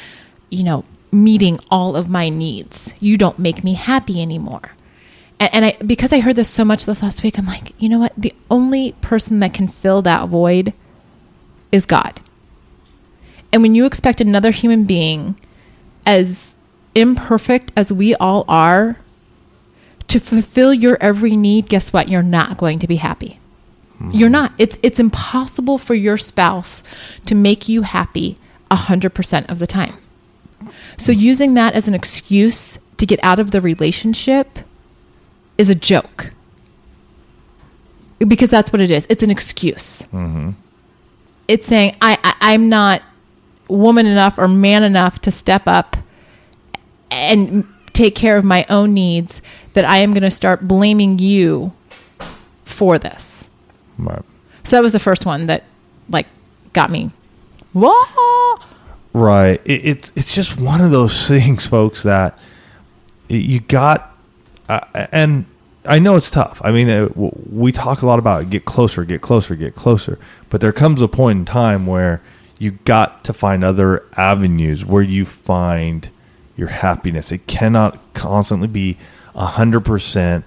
[0.50, 2.94] you know meeting all of my needs.
[3.00, 4.72] You don't make me happy anymore
[5.40, 7.88] and, and i because i heard this so much this last week i'm like you
[7.88, 10.72] know what the only person that can fill that void
[11.72, 12.20] is god
[13.53, 15.37] and when you expect another human being,
[16.07, 16.55] as
[16.94, 18.98] imperfect as we all are,
[20.09, 22.09] to fulfill your every need, guess what?
[22.09, 23.38] You're not going to be happy.
[24.00, 24.11] Mm-hmm.
[24.12, 24.53] You're not.
[24.59, 26.83] It's it's impossible for your spouse
[27.26, 28.38] to make you happy
[28.70, 29.94] 100% of the time.
[30.98, 34.61] So using that as an excuse to get out of the relationship
[35.61, 36.33] is a joke.
[38.18, 39.07] Because that's what it is.
[39.09, 40.03] It's an excuse.
[40.12, 40.51] Mm-hmm.
[41.49, 43.03] It's saying I, I I'm not
[43.68, 45.96] woman enough or man enough to step up
[47.11, 49.42] and take care of my own needs
[49.75, 51.73] that I am going to start blaming you
[52.64, 53.49] for this.
[53.99, 54.23] Right.
[54.64, 55.64] So that was the first one that
[56.09, 56.27] like
[56.73, 57.11] got me.
[57.75, 58.64] Whoa!
[59.12, 59.61] Right.
[59.64, 62.38] It, it's it's just one of those things, folks, that
[63.29, 64.10] you got,
[64.70, 65.46] uh, and
[65.85, 66.61] I know it's tough.
[66.62, 70.18] I mean, uh, we talk a lot about get closer, get closer, get closer.
[70.48, 72.22] But there comes a point in time where
[72.59, 76.09] you got to find other avenues where you find
[76.56, 77.33] your happiness.
[77.33, 78.96] It cannot constantly be
[79.35, 80.44] 100%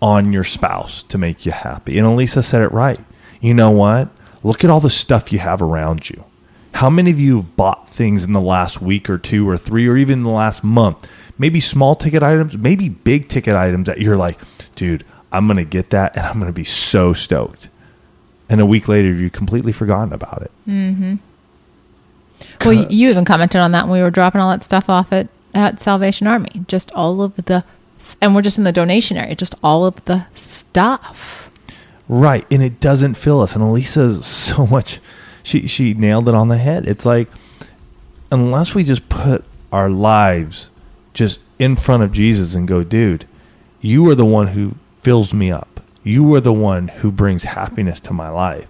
[0.00, 1.98] on your spouse to make you happy.
[1.98, 3.00] And Alisa said it right.
[3.40, 4.08] You know what?
[4.42, 6.24] Look at all the stuff you have around you.
[6.74, 9.86] How many of you have bought things in the last week or two or three
[9.86, 11.06] or even the last month?
[11.42, 14.38] Maybe small ticket items, maybe big ticket items that you're like,
[14.76, 17.68] dude, I'm going to get that and I'm going to be so stoked.
[18.48, 20.52] And a week later, you've completely forgotten about it.
[20.68, 21.16] Mm-hmm.
[22.64, 25.26] Well, you even commented on that when we were dropping all that stuff off at,
[25.52, 26.62] at Salvation Army.
[26.68, 27.64] Just all of the,
[28.20, 31.50] and we're just in the donation area, just all of the stuff.
[32.08, 32.46] Right.
[32.52, 33.56] And it doesn't fill us.
[33.56, 35.00] And Alisa's so much,
[35.42, 36.86] she, she nailed it on the head.
[36.86, 37.26] It's like,
[38.30, 40.70] unless we just put our lives
[41.14, 43.26] just in front of Jesus and go, dude,
[43.80, 45.80] you are the one who fills me up.
[46.04, 48.68] You are the one who brings happiness to my life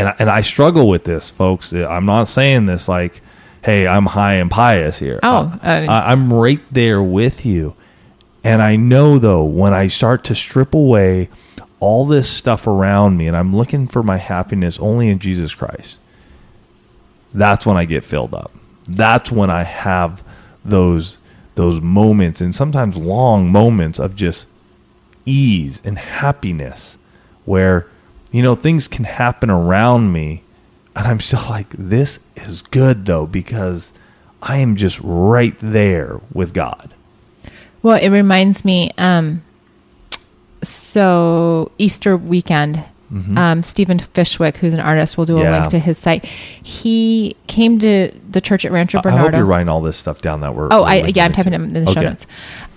[0.00, 1.72] and I, and I struggle with this, folks.
[1.72, 3.20] I'm not saying this like,
[3.62, 5.20] hey, I'm high and pious here.
[5.22, 7.74] Oh, I, I'm right there with you.
[8.42, 11.28] And I know though, when I start to strip away
[11.80, 15.98] all this stuff around me and I'm looking for my happiness only in Jesus Christ,
[17.34, 18.50] that's when I get filled up.
[18.88, 20.24] That's when I have
[20.64, 21.18] those
[21.60, 24.46] those moments and sometimes long moments of just
[25.26, 26.96] ease and happiness
[27.44, 27.86] where
[28.30, 30.42] you know, things can happen around me.
[30.94, 33.92] And I'm still like, this is good though, because
[34.42, 36.94] I am just right there with God.
[37.82, 39.42] Well, it reminds me, um,
[40.62, 43.38] so Easter weekend, mm-hmm.
[43.38, 45.58] um, Stephen Fishwick, who's an artist, will do a yeah.
[45.58, 46.24] link to his site.
[46.24, 49.22] He came to the church at Rancho Bernardo.
[49.22, 50.68] I hope you're writing all this stuff down that we're.
[50.70, 51.94] Oh, I, yeah, I'm typing it in the okay.
[51.94, 52.26] show notes.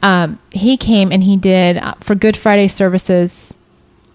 [0.01, 3.53] Um, he came and he did uh, for Good Friday services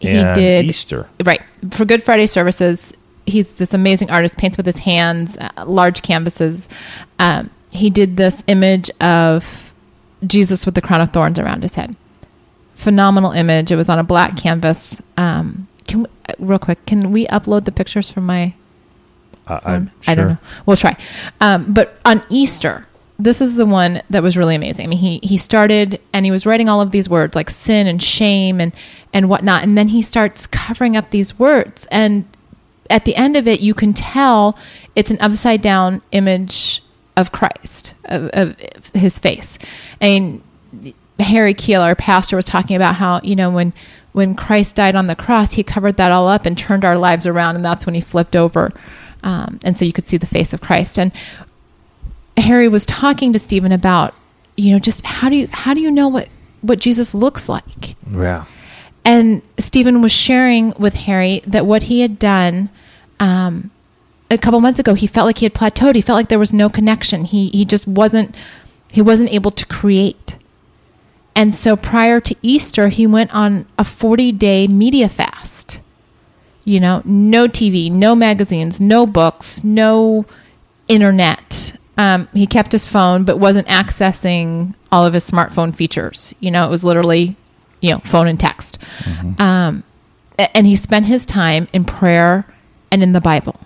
[0.01, 1.09] he did Easter.
[1.25, 1.43] Right.
[1.71, 2.93] For Good Friday services,
[3.27, 6.69] he's this amazing artist, paints with his hands, uh, large canvases.
[7.19, 9.73] Um, he did this image of
[10.27, 11.97] Jesus with the crown of thorns around his head.
[12.75, 13.71] Phenomenal image.
[13.73, 15.03] It was on a black canvas.
[15.17, 18.55] Um, can we, uh, real quick, can we upload the pictures from my
[19.49, 19.61] uh?
[19.61, 19.91] Sure.
[20.07, 20.39] I don't know.
[20.67, 20.97] We'll try.
[21.41, 22.87] Um, but on Easter,
[23.19, 24.85] this is the one that was really amazing.
[24.85, 27.87] I mean, he he started and he was writing all of these words like sin
[27.87, 28.73] and shame and
[29.13, 31.89] and whatnot, and then he starts covering up these words.
[31.91, 32.25] And
[32.91, 34.57] at the end of it, you can tell
[34.95, 36.83] it's an upside down image
[37.17, 38.57] of Christ, of, of
[38.95, 39.59] his face.
[40.01, 40.43] And
[41.19, 43.73] Harry Keel, our pastor, was talking about how you know when
[44.13, 47.27] when Christ died on the cross, he covered that all up and turned our lives
[47.27, 48.71] around, and that's when he flipped over.
[49.23, 50.99] Um, and so you could see the face of Christ.
[50.99, 51.13] And
[52.37, 54.15] Harry was talking to Stephen about,
[54.57, 56.29] you know, just how do you how do you know what
[56.61, 57.97] what Jesus looks like?
[58.11, 58.45] Yeah.
[59.05, 62.69] And Stephen was sharing with Harry that what he had done
[63.21, 63.71] um,
[64.31, 65.95] a couple months ago, he felt like he had plateaued.
[65.95, 67.25] He felt like there was no connection.
[67.25, 68.35] He he just wasn't
[68.93, 70.37] he wasn't able to create.
[71.39, 75.81] And so prior to Easter, he went on a 40 day media fast.
[76.65, 80.27] You know, no TV, no magazines, no books, no
[80.87, 86.33] internet um, he kept his phone, but wasn't accessing all of his smartphone features.
[86.39, 87.37] You know, it was literally,
[87.81, 88.79] you know, phone and text.
[89.41, 89.83] Um,
[90.39, 92.47] and he spent his time in prayer
[92.93, 93.59] and in the Bible.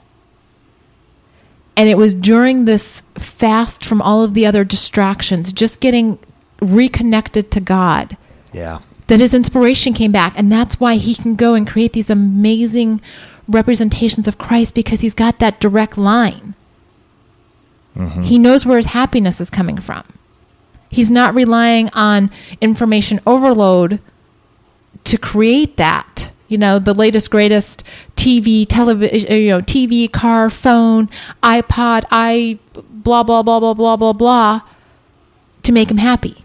[1.76, 6.18] And it was during this fast from all of the other distractions, just getting
[6.62, 8.16] reconnected to God,
[8.52, 8.78] Yeah.
[9.08, 10.32] that his inspiration came back.
[10.36, 13.00] And that's why he can go and create these amazing
[13.48, 16.54] representations of Christ because he's got that direct line.
[17.96, 18.22] Mm-hmm.
[18.22, 20.04] He knows where his happiness is coming from.
[20.88, 24.00] He's not relying on information overload
[25.04, 26.30] to create that.
[26.48, 27.82] You know, the latest, greatest
[28.14, 31.08] TV, television, uh, you know, TV, car, phone,
[31.42, 34.60] iPod, i, blah, blah, blah, blah, blah, blah, blah,
[35.62, 36.44] to make him happy.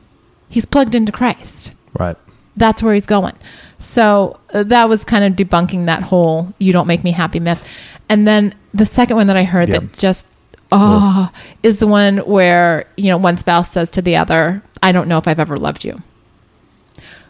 [0.49, 2.15] He's plugged into Christ Right.
[2.55, 3.35] that's where he's going.
[3.79, 7.61] So uh, that was kind of debunking that whole "you don't make me happy" myth.
[8.09, 9.79] And then the second one that I heard Yeah.
[9.79, 10.25] that just
[10.71, 11.29] oh
[11.63, 15.17] is the one where you know one spouse says to the other, "I don't know
[15.17, 16.01] if I've ever loved you."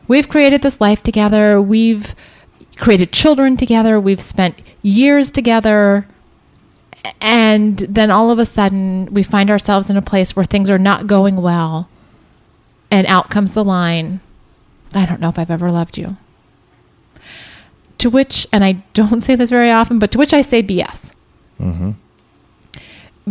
[0.07, 1.61] We've created this life together.
[1.61, 2.15] We've
[2.77, 3.99] created children together.
[3.99, 6.07] We've spent years together.
[7.21, 10.77] And then all of a sudden, we find ourselves in a place where things are
[10.79, 11.89] not going well.
[12.89, 14.21] And out comes the line
[14.93, 16.17] I don't know if I've ever loved you.
[17.99, 21.13] To which, and I don't say this very often, but to which I say BS.
[21.59, 21.91] Mm-hmm.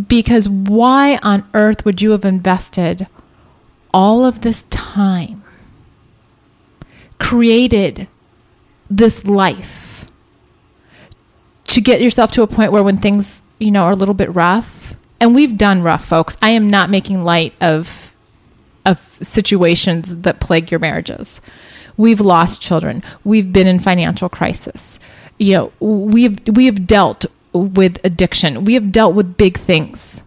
[0.09, 3.07] Because why on earth would you have invested
[3.95, 5.43] all of this time,
[7.19, 8.07] created
[8.91, 10.05] this life
[11.65, 14.33] to get yourself to a point where when things, you know, are a little bit
[14.35, 16.37] rough, and we've done rough, folks.
[16.43, 18.06] I am not making light of
[18.87, 21.41] of situations that plague your marriages.
[21.97, 23.03] We've lost children.
[23.25, 24.99] We've been in financial crisis.
[25.39, 28.65] You know, we've we have dealt with addiction.
[28.65, 30.23] We have dealt with big things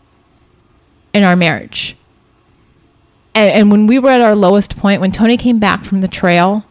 [1.13, 1.95] in our marriage.
[3.33, 6.07] And, and when we were at our lowest point, when Tony came back from the
[6.07, 6.65] trail,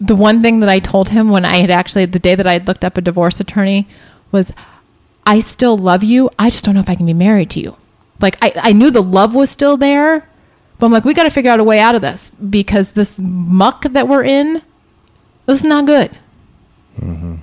[0.00, 2.52] the one thing that I told him when I had actually the day that I
[2.54, 3.88] had looked up a divorce attorney
[4.30, 4.52] was,
[5.26, 6.30] "I still love you.
[6.38, 7.76] I just don't know if I can be married to you."
[8.20, 10.28] Like I, I knew the love was still there,
[10.78, 13.18] but I'm like, we got to figure out a way out of this because this
[13.18, 14.62] muck that we're in,
[15.46, 16.10] this is not good.
[16.98, 17.36] Mm-hmm.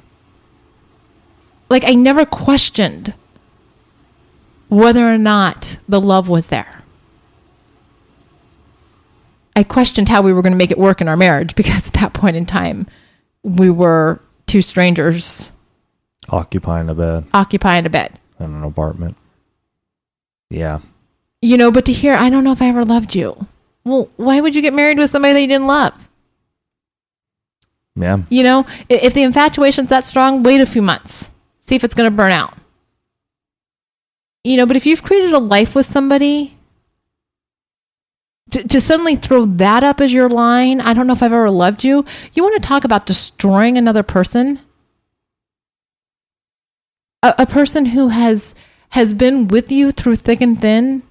[1.69, 3.13] Like I never questioned
[4.69, 6.81] whether or not the love was there.
[9.55, 11.93] I questioned how we were going to make it work in our marriage because at
[11.95, 12.87] that point in time,
[13.43, 15.51] we were two strangers
[16.29, 18.17] Occupying a bed occupying a bed.
[18.39, 19.17] in an apartment.
[20.51, 20.79] Yeah.
[21.41, 23.47] You know, but to hear, I don't know if I ever loved you.
[23.83, 25.93] Well, why would you get married with somebody that you didn't love?
[27.95, 28.19] Yeah.
[28.29, 31.31] You know, if the infatuation's that strong, wait a few months.
[31.61, 32.53] See if it's going to burn out.
[34.43, 36.57] You know, but if you've created a life with somebody,
[38.51, 41.49] to, to suddenly throw that up as your line, I don't know if I've ever
[41.49, 42.03] loved you.
[42.33, 44.59] You want to talk about destroying another person?
[47.23, 48.53] A, a person who has
[48.91, 51.03] has been with you through thick and thin,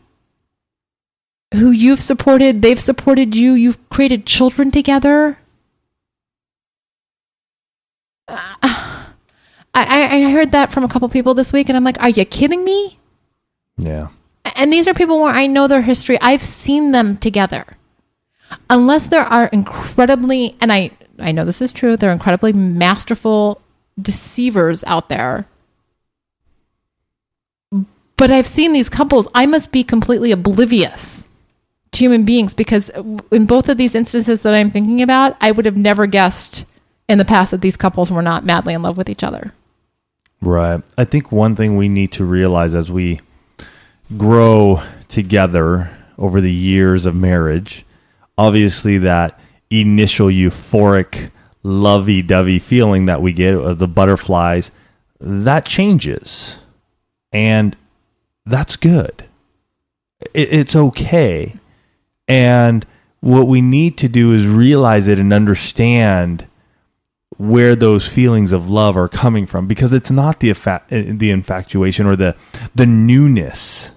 [1.55, 5.39] who you've supported, they've supported you, you've created children together.
[8.29, 9.07] I,
[9.75, 12.25] I, I heard that from a couple people this week, and I'm like, are you
[12.25, 12.99] kidding me?
[13.79, 14.09] Yeah.
[14.57, 16.19] And these are people where I know their history.
[16.21, 17.65] I've seen them together.
[18.69, 23.63] Unless there are incredibly, and I, I know this is true, they're incredibly masterful
[24.01, 25.47] deceivers out there.
[28.21, 31.27] But I've seen these couples, I must be completely oblivious
[31.93, 32.91] to human beings because
[33.33, 36.67] in both of these instances that I'm thinking about, I would have never guessed
[37.09, 39.55] in the past that these couples were not madly in love with each other.
[40.43, 40.83] Right.
[40.99, 43.23] I think one thing we need to realize as we
[44.19, 47.87] grow together over the years of marriage,
[48.37, 51.31] obviously that initial euphoric,
[51.63, 54.71] lovey dovey feeling that we get of the butterflies,
[55.23, 56.59] that changes.
[57.33, 57.79] And
[58.51, 59.25] that's good.
[60.35, 61.55] It, it's okay.
[62.29, 62.87] And
[63.21, 66.47] what we need to do is realize it and understand
[67.37, 72.07] where those feelings of love are coming from because it's not the affa- the infatuation
[72.07, 72.37] or the
[72.75, 73.93] the newness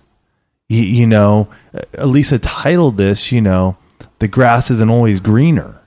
[0.70, 1.50] you, you know
[1.94, 3.76] Alisa titled this you know
[4.20, 5.82] the grass isn't always greener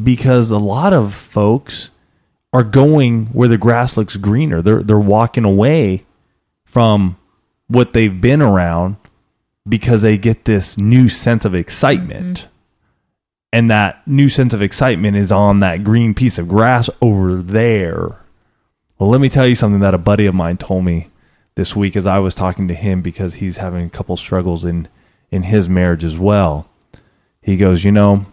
[0.00, 1.90] because a lot of folks
[2.52, 6.04] are going where the grass looks greener they're they're walking away
[6.64, 7.16] from
[7.72, 8.96] what they've been around
[9.68, 12.48] because they get this new sense of excitement mm-hmm.
[13.52, 18.18] and that new sense of excitement is on that green piece of grass over there.
[18.98, 21.08] Well, let me tell you something that a buddy of mine told me
[21.54, 24.88] this week as I was talking to him because he's having a couple struggles in
[25.30, 26.68] in his marriage as well.
[27.40, 28.26] He goes, you know,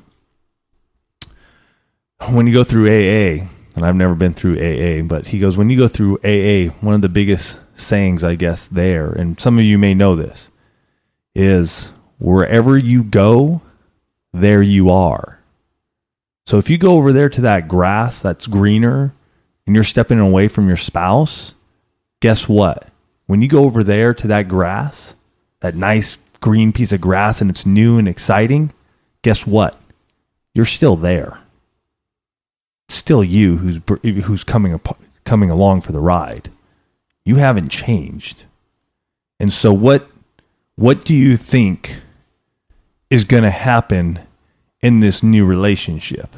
[2.29, 3.47] when you go through AA,
[3.79, 6.95] and I've never been through AA, but he goes, when you go through AA, one
[6.95, 10.51] of the biggest sayings, I guess, there, and some of you may know this,
[11.33, 13.61] is wherever you go,
[14.33, 15.39] there you are.
[16.45, 19.13] So if you go over there to that grass that's greener
[19.65, 21.55] and you're stepping away from your spouse,
[22.19, 22.89] guess what?
[23.27, 25.15] When you go over there to that grass,
[25.61, 28.73] that nice green piece of grass and it's new and exciting,
[29.21, 29.79] guess what?
[30.53, 31.39] You're still there.
[32.89, 33.79] Still you who's
[34.25, 34.79] who's coming
[35.23, 36.51] coming along for the ride.
[37.23, 38.45] You haven't changed.
[39.39, 40.09] And so what
[40.75, 42.01] what do you think
[43.09, 44.19] is going to happen
[44.81, 46.35] in this new relationship?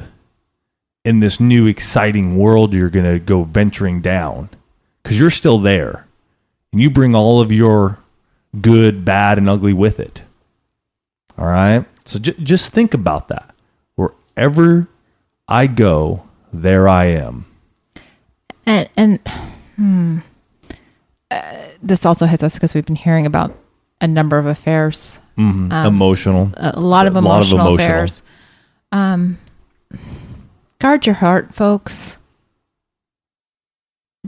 [1.04, 4.50] In this new exciting world you're going to go venturing down
[5.04, 6.06] cuz you're still there.
[6.70, 7.98] And you bring all of your
[8.60, 10.22] good, bad and ugly with it.
[11.38, 11.86] All right?
[12.04, 13.54] So j- just think about that.
[13.94, 14.88] Wherever
[15.48, 17.46] I go, there I am.
[18.66, 19.20] And and
[19.76, 20.18] hmm,
[21.30, 23.56] uh, this also hits us because we've been hearing about
[24.00, 25.72] a number of affairs, mm-hmm.
[25.72, 28.22] um, emotional, a lot of, emotional, lot of emotional affairs.
[28.92, 29.38] Um,
[30.78, 32.18] guard your heart, folks.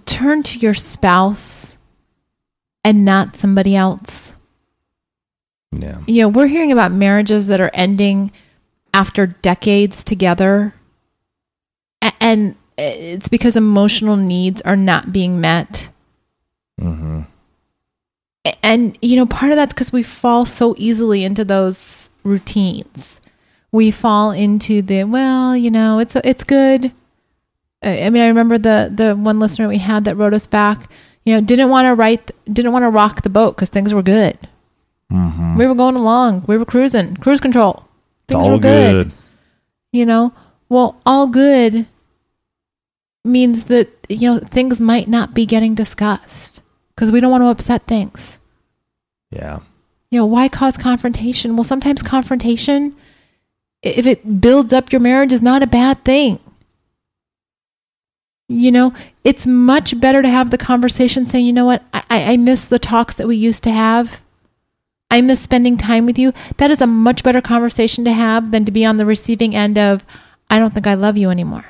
[0.07, 1.79] Turn to your spouse
[2.83, 4.35] and not somebody else.
[5.73, 6.01] Yeah.
[6.07, 8.33] You know, we're hearing about marriages that are ending
[8.93, 10.75] after decades together.
[12.25, 15.91] And it's because emotional needs are not being met.
[16.81, 17.21] Mm-hmm.
[18.63, 23.21] And, you know, part of that's because we fall so easily into those routines.
[23.71, 26.93] We fall into the, well, you know, it's, it's good.
[27.83, 30.91] I mean, I remember the, the one listener we had that wrote us back
[31.25, 34.03] you know, didn't want to write, didn't want to rock the boat because things were
[34.03, 34.39] good.
[35.13, 35.57] Mm-hmm.
[35.57, 36.45] We were going along.
[36.47, 37.85] We were cruising, cruise control.
[38.29, 39.07] Things were good.
[39.07, 39.13] good.
[39.93, 40.33] You know,
[40.69, 41.87] well, all good
[43.25, 46.61] means that, you know, things might not be getting discussed
[46.95, 48.39] because we don't want to upset things.
[49.31, 49.61] Yeah.
[50.11, 51.57] You know, why cause confrontation?
[51.57, 52.95] Well, sometimes confrontation,
[53.83, 56.39] if it builds up your marriage, is not a bad thing.
[58.49, 62.37] You know, it's much better to have the conversation saying, you know what, I, I
[62.37, 64.21] miss the talks that we used to have.
[65.11, 66.33] I miss spending time with you.
[66.59, 69.79] That is a much better conversation to have than to be on the receiving end
[69.79, 70.05] of,
[70.51, 71.65] I don't think I love you anymore.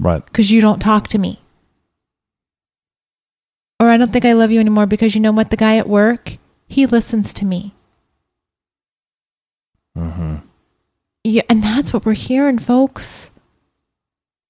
[0.00, 0.24] Right.
[0.24, 1.40] Because you don't talk to me.
[3.80, 5.50] Or I don't think I love you anymore because you know what?
[5.50, 7.74] The guy at work, he listens to me.
[9.96, 10.36] Mm-hmm.
[11.24, 13.30] Yeah, and that's what we're hearing, folks.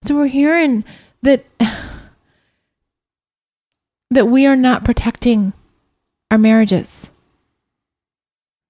[0.04, 0.84] So we're hearing
[1.22, 1.44] that
[4.10, 5.52] that we are not protecting
[6.30, 7.10] our marriages.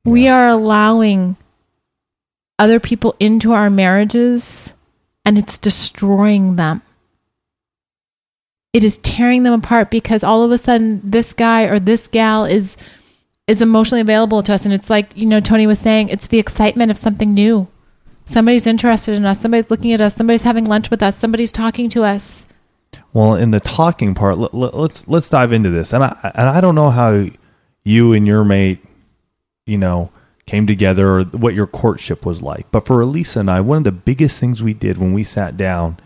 [0.05, 0.13] Yeah.
[0.13, 1.37] We are allowing
[2.59, 4.75] other people into our marriages
[5.29, 6.81] and it's destroying them.
[8.73, 12.47] It is tearing them apart because all of a sudden this guy or this gal
[12.47, 12.79] is
[13.47, 16.39] is emotionally available to us and it's like, you know, Tony was saying, it's the
[16.39, 17.69] excitement of something new.
[18.25, 21.91] Somebody's interested in us, somebody's looking at us, somebody's having lunch with us, somebody's talking
[21.91, 22.47] to us.
[23.13, 25.93] Well, in the talking part, let, us let's, let's dive into this.
[25.93, 27.27] And I and I don't know how
[27.85, 28.83] you and your mate,
[29.67, 30.11] you know,
[30.49, 32.71] came together or what your courtship was like.
[32.71, 35.59] But for Alisa and I, one of the biggest things we did when we sat
[35.59, 36.01] down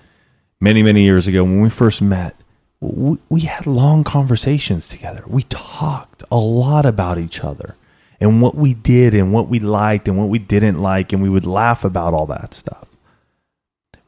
[0.60, 2.34] many many years ago when we first met,
[2.80, 5.22] we, we had long conversations together.
[5.28, 7.76] We talked a lot about each other
[8.20, 11.28] and what we did and what we liked and what we didn't like, and we
[11.28, 12.88] would laugh about all that stuff.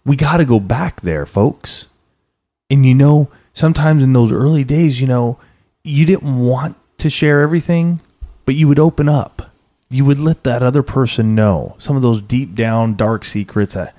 [0.04, 1.86] We got to go back there, folks.
[2.68, 5.38] And you know, sometimes in those early days, you know,
[5.84, 8.00] you didn't want to share everything,
[8.44, 9.33] but you would open up.
[9.94, 13.94] You would let that other person know some of those deep down dark secrets that,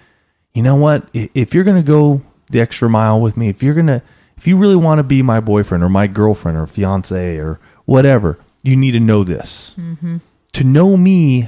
[0.53, 3.73] you know what, if you're going to go the extra mile with me, if you're
[3.73, 4.01] going to,
[4.36, 8.38] if you really want to be my boyfriend or my girlfriend or fiance or whatever,
[8.62, 9.73] you need to know this.
[9.77, 10.17] Mm-hmm.
[10.52, 11.48] To know me,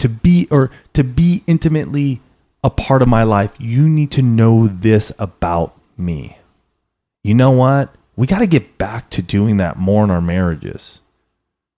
[0.00, 2.20] to be, or to be intimately
[2.64, 6.38] a part of my life, you need to know this about me.
[7.22, 7.94] You know what?
[8.16, 11.00] We got to get back to doing that more in our marriages.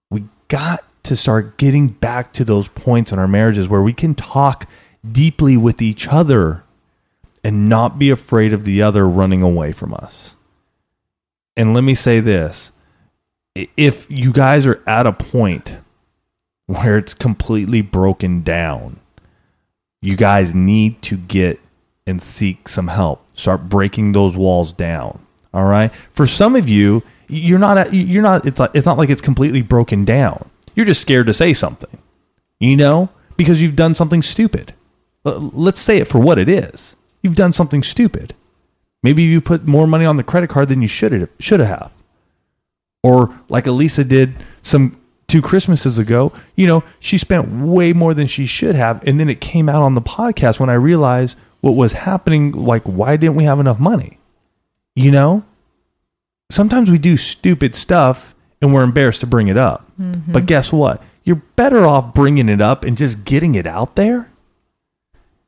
[0.09, 4.15] We got to start getting back to those points in our marriages where we can
[4.15, 4.69] talk
[5.11, 6.63] deeply with each other
[7.43, 10.35] and not be afraid of the other running away from us.
[11.57, 12.73] And let me say this
[13.55, 15.79] if you guys are at a point
[16.67, 19.01] where it's completely broken down,
[20.03, 21.59] you guys need to get
[22.07, 23.25] and seek some help.
[23.35, 25.25] Start breaking those walls down.
[25.55, 25.93] All right.
[25.93, 27.95] For some of you, You're not.
[27.95, 28.45] You're not.
[28.45, 30.50] It's like, it's not like it's completely broken down.
[30.81, 31.99] You're just scared to say something,
[32.59, 34.73] you know, because you've done something stupid.
[35.25, 36.97] Let's say it for what it is.
[37.21, 38.35] You've done something stupid.
[39.03, 41.29] Maybe you put more money on the credit card than you should have.
[41.39, 41.93] Should have.
[43.03, 46.33] Or like Alisa did some two Christmases ago.
[46.57, 49.83] You know, she spent way more than she should have, and then it came out
[49.83, 52.53] on the podcast when I realized what was happening.
[52.53, 54.19] Like, why didn't we have enough money?
[54.97, 55.45] You know,
[56.51, 59.91] sometimes we do stupid stuff and we're embarrassed to bring it up.
[60.01, 60.33] Mm-hmm.
[60.33, 61.03] But guess what?
[61.25, 64.31] You're better off bringing it up and just getting it out there.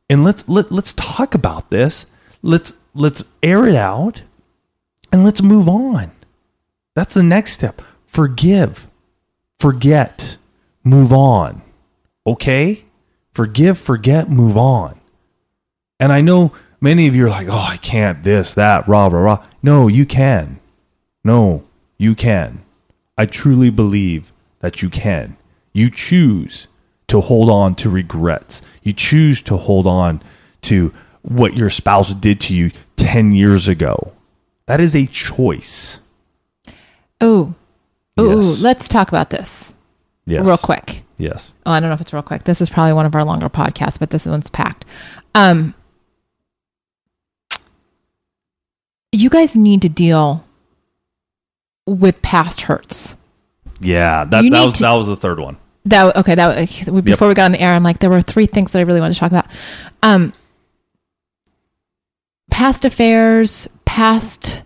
[0.09, 2.07] And let's let, let's talk about this.
[2.43, 4.23] Let's let's air it out
[5.13, 6.11] and let's move on.
[6.95, 7.81] That's the next step.
[8.07, 8.87] Forgive.
[9.59, 10.37] Forget.
[10.85, 11.63] Move on.
[12.27, 12.85] Okay?
[13.35, 15.01] Forgive, forget, move on.
[15.99, 19.21] And I know many of you are like, oh, I can't this, that, rah, rah,
[19.21, 19.47] rah.
[19.63, 20.61] No, you can.
[21.25, 21.65] No,
[21.97, 22.63] you can.
[23.19, 25.37] I truly believe that you can.
[25.73, 26.67] You choose
[27.09, 28.63] to hold on to regrets.
[28.83, 30.23] You choose to hold on
[30.63, 30.93] to
[31.23, 34.13] what your spouse did to you 10 years ago.
[34.67, 35.99] That is a choice.
[37.21, 37.55] Oh,
[38.17, 38.61] oh, Yes.
[38.61, 39.77] let's talk about this
[40.27, 40.45] Yes.
[40.45, 41.05] real quick.
[41.19, 41.53] Yes.
[41.67, 42.45] Oh, I don't know if it's real quick.
[42.45, 44.85] This is probably one of our longer podcasts, but this one's packed.
[45.35, 45.75] Um,
[49.13, 50.45] you guys need to deal
[51.87, 53.17] with past hurts.
[53.81, 55.57] Yeah, that, that was to- that was the third one.
[55.85, 56.37] That okay.
[56.37, 58.83] That before we got on the air, I'm like, there were three things that I
[58.83, 59.47] really wanted to talk about.
[60.03, 60.33] Um,
[62.51, 64.63] past affairs, past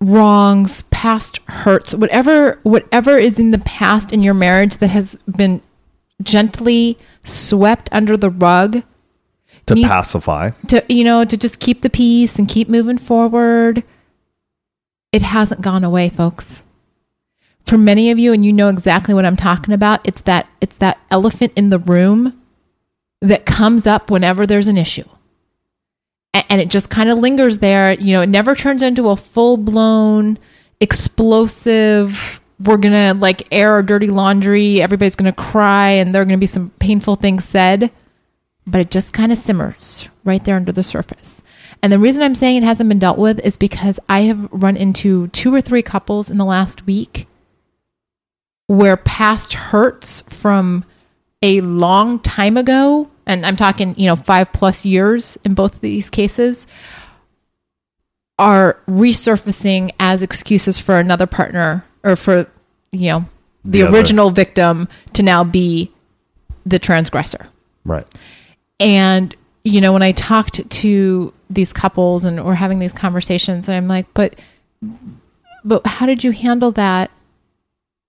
[0.00, 5.60] wrongs, past hurts, whatever whatever is in the past in your marriage that has been
[6.22, 8.82] gently swept under the rug
[9.66, 10.50] To Need- pacify.
[10.68, 13.84] to you know to just keep the peace and keep moving forward
[15.12, 16.62] it hasn't gone away folks.
[17.64, 20.78] For many of you and you know exactly what i'm talking about it's that it's
[20.78, 22.40] that elephant in the room
[23.20, 25.04] that comes up whenever there's an issue.
[26.34, 27.92] A- and it just kind of lingers there.
[27.92, 30.38] You know it never turns into a full-blown
[30.80, 36.38] explosive we're gonna like air our dirty laundry everybody's gonna cry and there are gonna
[36.38, 37.90] be some painful things said.
[38.66, 41.42] But it just kind of simmers right there under the surface.
[41.82, 44.76] And the reason I'm saying it hasn't been dealt with is because I have run
[44.76, 47.26] into two or three couples in the last week
[48.66, 50.84] where past hurts from
[51.40, 55.80] a long time ago, and I'm talking, you know, five plus years in both of
[55.80, 56.66] these cases,
[58.38, 62.46] are resurfacing as excuses for another partner or for,
[62.92, 63.24] you know,
[63.64, 65.92] the, The original victim to now be
[66.66, 67.46] the transgressor.
[67.84, 68.06] Right.
[68.80, 73.76] And, you know, when I talked to these couples and we're having these conversations, and
[73.76, 74.38] I'm like, but,
[75.64, 77.10] but how did you handle that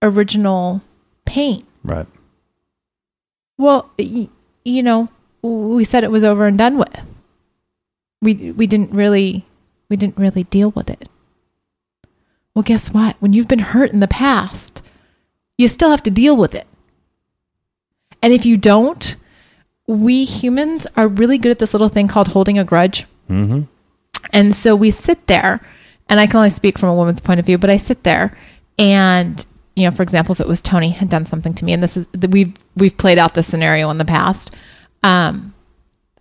[0.01, 0.81] original
[1.25, 1.65] pain?
[1.83, 2.07] Right.
[3.57, 4.29] Well, y-
[4.65, 5.09] you know,
[5.41, 6.99] we said it was over and done with.
[8.21, 9.45] We we didn't really
[9.89, 11.07] we didn't really deal with it.
[12.53, 13.15] Well, guess what?
[13.19, 14.81] When you've been hurt in the past,
[15.57, 16.67] you still have to deal with it.
[18.21, 19.15] And if you don't,
[19.87, 23.05] we humans are really good at this little thing called holding a grudge.
[23.29, 23.61] Mm-hmm.
[24.33, 25.61] And so we sit there,
[26.07, 28.37] and I can only speak from a woman's point of view, but I sit there
[28.77, 29.45] and
[29.79, 31.95] you know, for example, if it was Tony had done something to me, and this
[31.95, 34.53] is we've we've played out this scenario in the past,
[35.03, 35.53] um,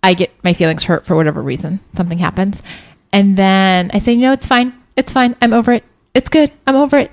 [0.01, 1.81] I get my feelings hurt for whatever reason.
[1.93, 2.63] Something happens,
[3.11, 5.83] and then I say, you know, it's fine, it's fine, I'm over it,
[6.13, 7.11] it's good, I'm over it.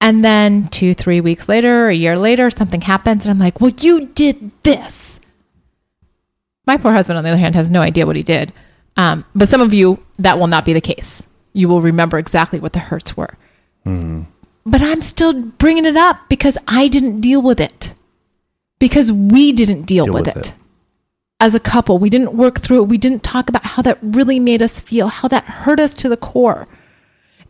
[0.00, 3.72] And then two, three weeks later, a year later, something happens, and I'm like, well,
[3.80, 5.20] you did this.
[6.66, 8.50] My poor husband, on the other hand, has no idea what he did.
[8.96, 11.26] Um, but some of you, that will not be the case.
[11.52, 13.36] You will remember exactly what the hurts were.
[13.84, 17.92] But I'm still bringing it up because I didn't deal with it.
[18.78, 20.46] Because we didn't deal, Deal with, with it.
[20.48, 20.54] it.
[21.40, 22.88] As a couple, we didn't work through it.
[22.88, 26.08] We didn't talk about how that really made us feel, how that hurt us to
[26.08, 26.66] the core.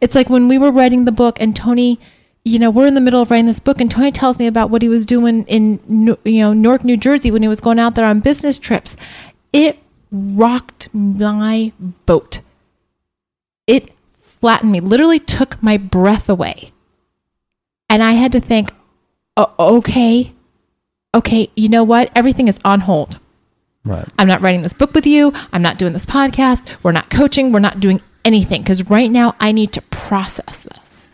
[0.01, 2.01] It's like when we were writing the book and Tony,
[2.45, 4.71] you know, we're in the middle of writing this book and Tony tells me about
[4.71, 5.79] what he was doing in,
[6.25, 8.97] you know, Newark, New Jersey when he was going out there on business trips.
[9.53, 9.79] It
[10.15, 11.73] rocked my
[12.07, 12.41] boat.
[13.67, 16.73] It flattened me, literally took my breath away.
[17.89, 18.73] And I had to think,
[19.37, 20.33] "O- okay,
[21.15, 22.11] okay, you know what?
[22.15, 23.19] Everything is on hold.
[23.85, 24.09] Right.
[24.19, 25.33] I'm not writing this book with you.
[25.53, 26.67] I'm not doing this podcast.
[26.83, 27.53] We're not coaching.
[27.53, 31.09] We're not doing anything because right now I need to process this.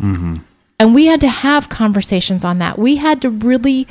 [0.00, 0.36] Mm-hmm.
[0.80, 2.78] And we had to have conversations on that.
[2.78, 3.86] We had to really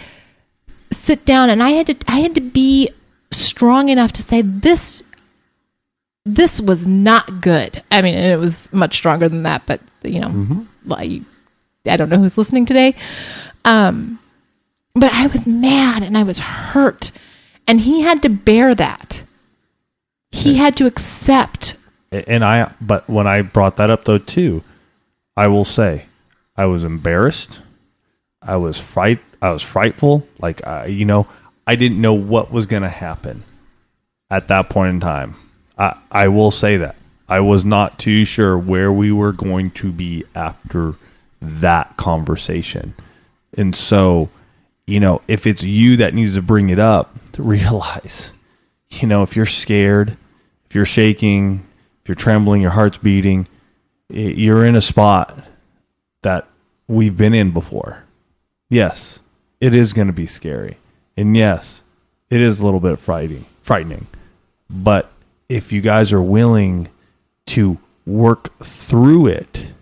[0.92, 2.90] sit down and I had to I had to be
[3.32, 5.04] strong enough to say this
[6.26, 7.82] this was not good.
[7.92, 11.22] I mean, and it was much stronger than that, but you know, like,
[11.88, 12.96] I don't know who's listening today.
[13.66, 14.20] Um,
[14.94, 17.12] but I was mad and I was hurt,
[17.68, 19.24] and he had to bear that.
[20.32, 21.76] He had to accept.
[22.12, 24.64] and I but when I brought that up though too,
[25.36, 26.06] I will say
[26.56, 27.62] I was embarrassed.
[28.42, 30.28] I was fright I was frightful.
[30.40, 31.28] Like I, you know,
[31.66, 33.44] I didn't know what was going to happen
[34.30, 35.36] at that point in time.
[35.78, 36.96] I I will say that.
[37.28, 40.96] I was not too sure where we were going to be after
[41.42, 42.94] that conversation.
[43.58, 44.30] And so,
[44.86, 48.32] you know, if it's you that needs to bring it up, to realize,
[48.90, 50.18] you know, if you're scared,
[50.66, 51.66] if you're shaking,
[52.04, 53.48] if you're trembling, your heart's beating,
[54.10, 55.38] you're in a spot
[56.24, 56.48] that
[56.88, 58.04] we've been in before.
[58.70, 59.20] Yes,
[59.60, 60.78] it is going to be scary.
[61.18, 61.84] And yes,
[62.30, 64.08] it is a little bit frightening, frightening.
[64.70, 65.12] But
[65.50, 66.88] if you guys are willing
[67.48, 69.74] to work through it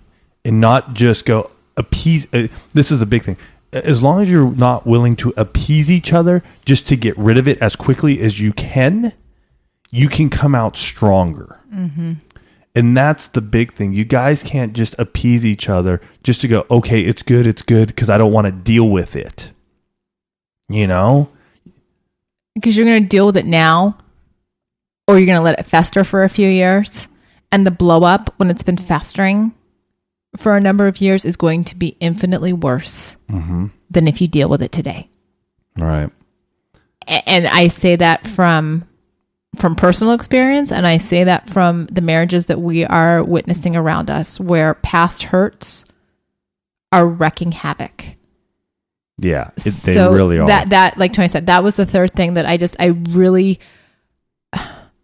[0.44, 3.38] and not just go appease uh, this is a big thing.
[3.72, 7.48] As long as you're not willing to appease each other just to get rid of
[7.48, 9.14] it as quickly as you can
[9.92, 11.60] you can come out stronger.
[12.76, 13.94] And that's the big thing.
[13.94, 17.88] You guys can't just appease each other just to go okay it's good it's good
[17.90, 19.52] because i don't want to deal with it
[20.70, 21.30] you know?
[22.56, 23.98] Because you're going to deal with it now
[25.08, 27.08] or you're going to let it fester for a few years.
[27.52, 29.54] And the blow up when it's been festering
[30.38, 33.68] for a number of years is going to be infinitely worse mm-hmm.
[33.90, 35.10] than if you deal with it today.
[35.76, 36.12] Right.
[37.08, 38.88] And i say that from
[39.58, 44.12] from personal experience and i say that from the marriages that we are witnessing around
[44.12, 45.86] us where past hurts
[46.92, 48.06] are wrecking havoc
[49.22, 50.48] yeah it, they so really are.
[50.48, 53.60] that that like tony said that was the third thing that i just i really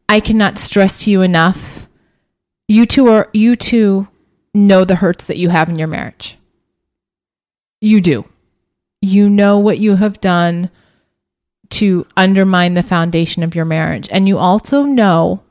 [0.10, 1.88] i cannot stress to you enough.
[2.68, 4.08] You two are you two
[4.54, 6.38] know the hurts that you have in your marriage.
[7.82, 8.26] You do.
[9.02, 10.72] You know what you have done
[11.72, 14.08] to undermine the foundation of your marriage.
[14.12, 15.42] And you also know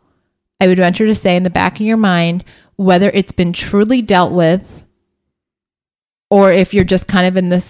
[0.60, 2.44] i would venture to say in the back of your mind
[2.76, 4.84] whether it's been truly dealt with
[6.30, 7.64] or if you're just kind of in this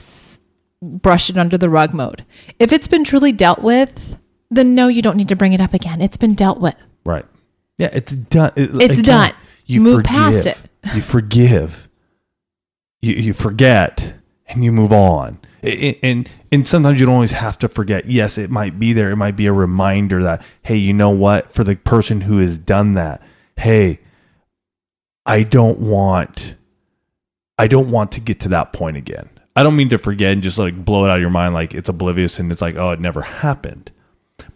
[0.84, 2.24] brush it under the rug mode.
[2.58, 4.16] If it's been truly dealt with,
[4.50, 6.00] then no, you don't need to bring it up again.
[6.00, 6.74] It's been dealt with.
[7.04, 7.24] Right.
[7.78, 8.52] Yeah, it's done.
[8.56, 9.32] It- It's done.
[9.66, 10.10] You Move forgive.
[10.10, 10.58] past it.
[10.94, 11.88] You forgive.
[13.00, 14.14] You you forget
[14.46, 15.38] and you move on.
[15.62, 18.04] And and sometimes you don't always have to forget.
[18.04, 19.10] Yes, it might be there.
[19.10, 21.52] It might be a reminder that hey, you know what?
[21.54, 23.22] For the person who has done that,
[23.56, 24.00] hey,
[25.26, 26.56] I don't want
[27.58, 29.30] I don't want to get to that point again.
[29.56, 31.74] I don't mean to forget and just like blow it out of your mind like
[31.74, 33.90] it's oblivious and it's like oh it never happened.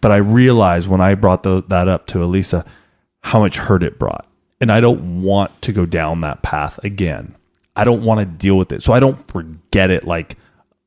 [0.01, 2.65] But I realized when I brought tho- that up to Alisa
[3.21, 4.25] how much hurt it brought.
[4.61, 7.35] And I don't want to go down that path again.
[7.75, 8.83] I don't want to deal with it.
[8.83, 10.35] So I don't forget it like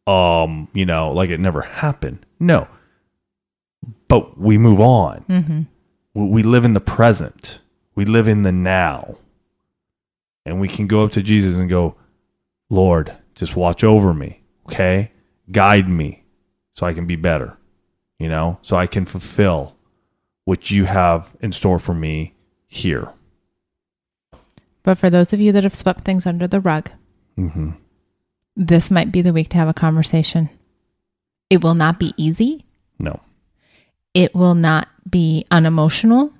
[0.06, 2.24] um, you know, like it never happened.
[2.40, 2.68] No.
[4.08, 5.24] But we move on.
[6.14, 7.60] We we live in the present.
[7.94, 9.16] We live in the now.
[10.44, 11.94] And we can go up to Jesus and go,
[12.68, 15.12] Lord, just watch over me, okay?
[15.50, 16.24] Guide me
[16.72, 17.56] so I can be better,
[18.18, 19.76] you know, so I can fulfill
[20.44, 22.34] what you have in store for me
[22.66, 23.08] here.
[24.82, 26.90] But for those of you that have swept things under the rug,
[27.36, 27.70] hmm
[28.56, 30.50] this might be the week to have a conversation.
[31.48, 32.64] It will not be easy.
[32.98, 33.20] No.
[34.14, 36.32] It will not be unemotional.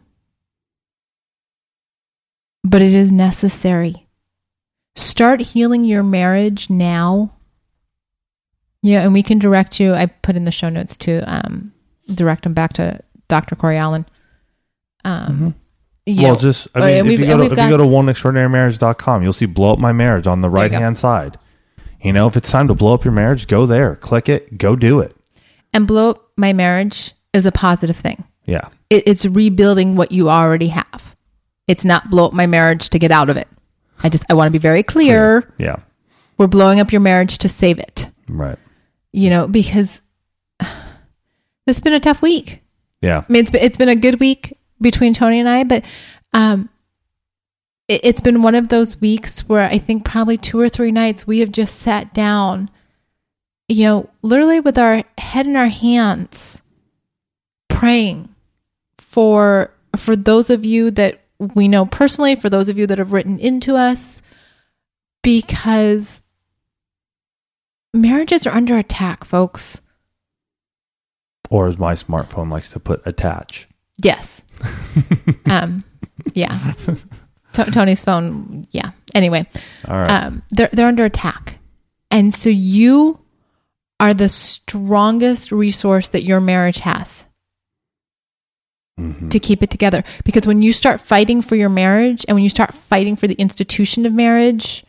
[2.63, 4.02] But it is necessary.
[4.95, 7.33] Start healing your marriage now.
[8.83, 9.95] Yeah, and we can direct you.
[9.95, 11.73] I put in the show notes to um,
[12.15, 13.57] direct them back to Dr.
[13.57, 14.07] Corey Allen.
[15.05, 15.55] Um,
[16.05, 16.21] Mm-hmm.
[16.21, 19.47] well, just, I mean, if you, go to, if you go to oneextraordinarymarriage.com, you'll see
[19.47, 21.39] blow up my marriage on the right hand side.
[22.03, 24.75] You know, if it's time to blow up your marriage, go there, click it, go
[24.75, 25.15] do it.
[25.73, 28.25] and blow up my marriage is a positive thing.
[28.47, 28.69] Yeah.
[28.91, 31.15] it, it's rebuilding what you already have.
[31.69, 33.47] It's not blow up my marriage to get out of it.
[34.03, 35.53] I just I want to be very clear.
[35.59, 35.77] Yeah.
[36.39, 38.09] We're blowing up your marriage to save it.
[38.29, 38.59] Right.
[39.13, 40.01] You know, because
[40.61, 42.63] this has been a tough week.
[43.01, 43.25] Yeah.
[43.29, 45.85] I mean, it's been, it's been a good week between Tony and I, but
[46.33, 46.69] um,
[47.89, 51.27] it, it's been one of those weeks where I think probably two or three nights
[51.27, 52.71] we have just sat down,
[53.69, 56.61] you know, literally with our head in our hands,
[57.69, 58.29] praying
[58.99, 61.22] for for those of you that
[61.55, 64.23] we know personally, for those of you that have written into us,
[65.23, 66.23] because
[67.95, 69.81] marriages are under attack, folks.
[71.51, 73.69] Or as my smartphone likes to put, attach.
[74.03, 74.43] Yes.
[75.47, 75.85] um,
[76.35, 76.75] Yeah.
[77.53, 78.67] T- Tony's phone.
[78.71, 78.93] Yeah.
[79.15, 79.47] Anyway,
[79.87, 80.11] All right.
[80.11, 81.59] um, they're they're under attack,
[82.11, 83.21] and so you
[84.01, 87.27] are the strongest resource that your marriage has
[89.01, 89.31] Mhm.
[89.31, 90.05] to keep it together.
[90.25, 93.35] Because when you start fighting for your marriage, and when you start fighting for the
[93.35, 94.85] institution of marriage,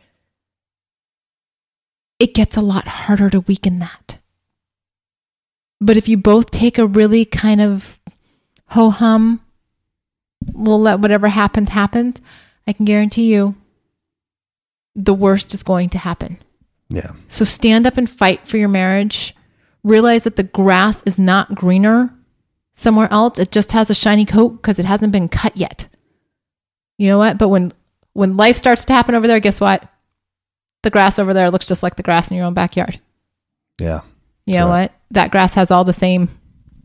[2.20, 4.20] it gets a lot harder to weaken that.
[5.80, 8.00] But if you both take a really kind of
[8.68, 9.42] ho hum,
[10.54, 12.16] we'll let whatever happens happen.
[12.68, 13.56] I can guarantee you,
[14.96, 16.38] the worst is going to happen.
[16.90, 17.12] Yeah.
[17.28, 19.36] So stand up and fight for your marriage.
[19.84, 22.14] Realize that the grass is not greener
[22.74, 23.40] somewhere else.
[23.40, 25.88] It just has a shiny coat because it hasn't been cut yet.
[26.98, 27.38] You know what?
[27.38, 27.74] But when
[28.14, 29.88] when life starts to happen over there, guess what?
[30.84, 33.00] The grass over there looks just like the grass in your own backyard.
[33.80, 34.02] Yeah.
[34.46, 34.70] You know Sure.
[34.70, 34.92] what?
[35.12, 36.30] That grass has all the same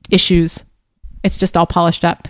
[0.09, 0.65] issues.
[1.25, 2.29] It's just all polished up.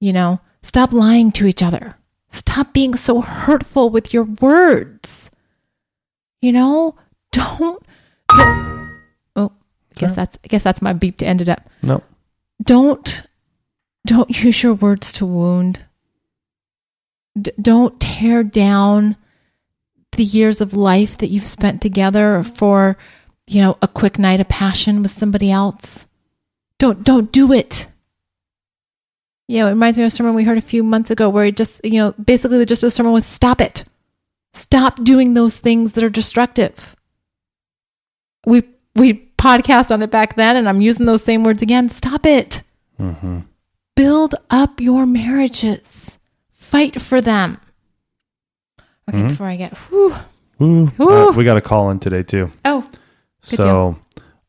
[0.00, 1.96] You know, stop lying to each other.
[2.30, 5.30] Stop being so hurtful with your words.
[6.40, 6.94] You know,
[7.32, 7.82] don't.
[8.28, 8.90] don't-
[9.36, 9.52] oh,
[9.96, 10.38] I guess that's.
[10.44, 11.68] I guess that's my beep to end it up.
[11.82, 12.02] No.
[12.62, 13.26] Don't.
[14.06, 15.82] Don't use your words to wound.
[17.40, 19.16] D- don't tear down
[20.16, 22.96] the years of life that you've spent together for
[23.46, 26.06] you know a quick night of passion with somebody else
[26.78, 27.86] don't don't do it
[29.46, 31.46] you know it reminds me of a sermon we heard a few months ago where
[31.46, 33.84] it just you know basically the just the sermon was stop it
[34.52, 36.96] stop doing those things that are destructive
[38.46, 38.62] we
[38.94, 42.62] we podcast on it back then and i'm using those same words again stop it
[43.00, 43.40] Mm-hmm.
[43.94, 46.18] build up your marriages
[46.54, 47.58] fight for them
[49.08, 49.28] okay Mhm.
[49.28, 50.14] before i get whew,
[50.62, 50.90] Ooh.
[51.00, 51.28] Ooh.
[51.28, 52.50] Uh, we got a call in today too.
[52.64, 52.84] oh
[53.40, 53.96] so,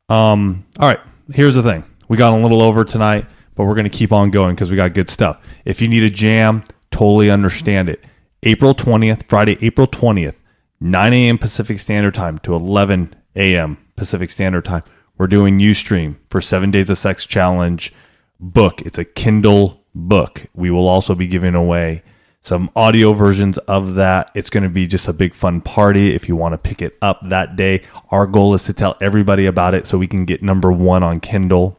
[0.09, 0.99] um, all right.
[1.31, 1.83] Here's the thing.
[2.07, 4.75] We got a little over tonight, but we're going to keep on going because we
[4.77, 5.39] got good stuff.
[5.65, 8.03] If you need a jam, totally understand it.
[8.41, 10.33] April 20th, Friday, April 20th,
[10.79, 11.37] 9 a.m.
[11.37, 13.77] Pacific Standard Time to 11 a.m.
[13.97, 14.83] Pacific Standard Time.
[15.17, 17.91] We're doing Ustream for Seven Days of Sex Challenge
[18.39, 18.81] book.
[18.83, 20.43] It's a Kindle book.
[20.53, 22.03] We will also be giving away
[22.39, 24.31] some audio versions of that.
[24.35, 26.97] It's going to be just a big fun party if you want to pick it
[27.01, 27.81] up that day.
[28.09, 31.19] Our goal is to tell everybody about it so we can get number one on
[31.19, 31.77] Kindle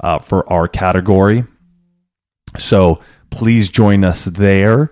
[0.00, 1.44] uh, for our category.
[2.58, 3.00] So
[3.30, 4.90] please join us there.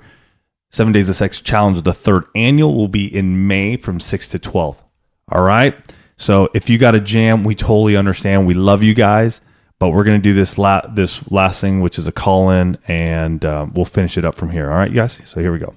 [0.71, 4.39] Seven Days of Sex Challenge, the third annual, will be in May from 6 to
[4.39, 4.83] 12.
[5.31, 5.75] All right.
[6.19, 8.47] So if you got a jam, we totally understand.
[8.47, 9.41] We love you guys,
[9.79, 12.77] but we're going to do this la- this last thing, which is a call in,
[12.89, 14.69] and uh, we'll finish it up from here.
[14.71, 15.21] All right, you guys.
[15.25, 15.77] So here we go.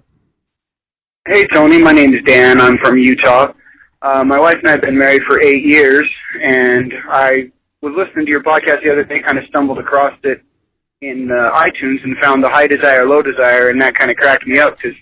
[1.27, 1.77] Hey, Tony.
[1.77, 2.59] My name is Dan.
[2.59, 3.53] I'm from Utah.
[4.01, 6.09] Uh, my wife and I have been married for eight years,
[6.41, 10.41] and I was listening to your podcast the other day, kind of stumbled across it
[11.01, 14.47] in uh, iTunes and found the high desire, low desire, and that kind of cracked
[14.47, 14.97] me up because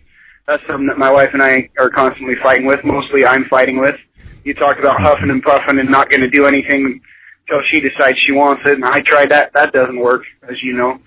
[0.48, 2.84] that's something that my wife and I are constantly fighting with.
[2.84, 3.96] Mostly I'm fighting with.
[4.44, 7.02] You talked about huffing and puffing and not going to do anything
[7.48, 9.52] until she decides she wants it, and I tried that.
[9.54, 11.00] That doesn't work, as you know.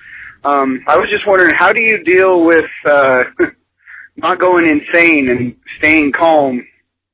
[0.44, 3.22] Um, I was just wondering, how do you deal with uh,
[4.16, 6.66] not going insane and staying calm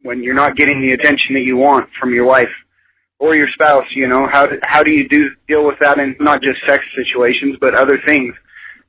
[0.03, 2.51] when you're not getting the attention that you want from your wife
[3.19, 3.85] or your spouse?
[3.91, 6.85] You know, how do, how do you do deal with that in not just sex
[6.97, 8.35] situations but other things?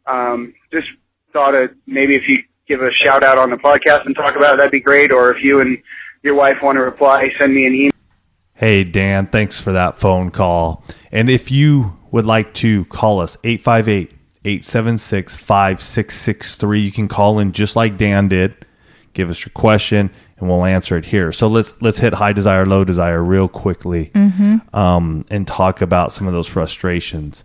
[0.07, 0.88] Um, just
[1.34, 4.53] thought of maybe if you give a shout out on the podcast and talk about
[4.53, 5.11] it, that'd be great.
[5.11, 5.77] Or if you and
[6.22, 7.91] your wife want to reply, send me an email.
[8.53, 10.84] Hey, Dan, thanks for that phone call.
[11.11, 14.13] And if you would like to call us, 858
[14.45, 18.65] 876 5663, you can call in just like Dan did.
[19.13, 21.32] Give us your question and we'll answer it here.
[21.32, 24.11] So let's let's hit high desire, low desire real quickly
[24.74, 27.43] um, and talk about some of those frustrations.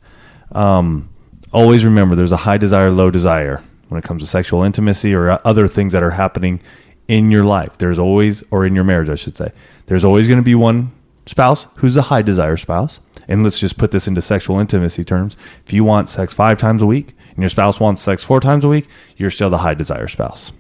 [0.53, 1.11] Um,
[1.53, 5.41] always remember there's a high desire, low desire when it comes to sexual intimacy or
[5.45, 6.61] other things that are happening
[7.09, 7.79] in your life.
[7.79, 9.53] There's always, or in your marriage, I should say,
[9.87, 10.93] there's always going to be one
[11.27, 13.01] spouse who's a high desire spouse.
[13.27, 15.37] And let's just put this into sexual intimacy terms.
[15.65, 18.65] If you want sex five times a week and your spouse wants sex four times
[18.65, 18.87] a week,
[19.17, 20.53] you're still the high desire spouse.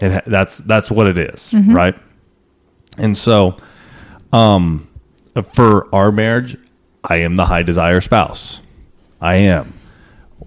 [0.00, 1.94] It, ha- that's that's what it is, right?
[2.98, 3.56] And so,
[4.32, 4.88] um,
[5.52, 6.56] for our marriage,
[7.04, 8.60] I am the high desire spouse.
[9.20, 9.72] I am.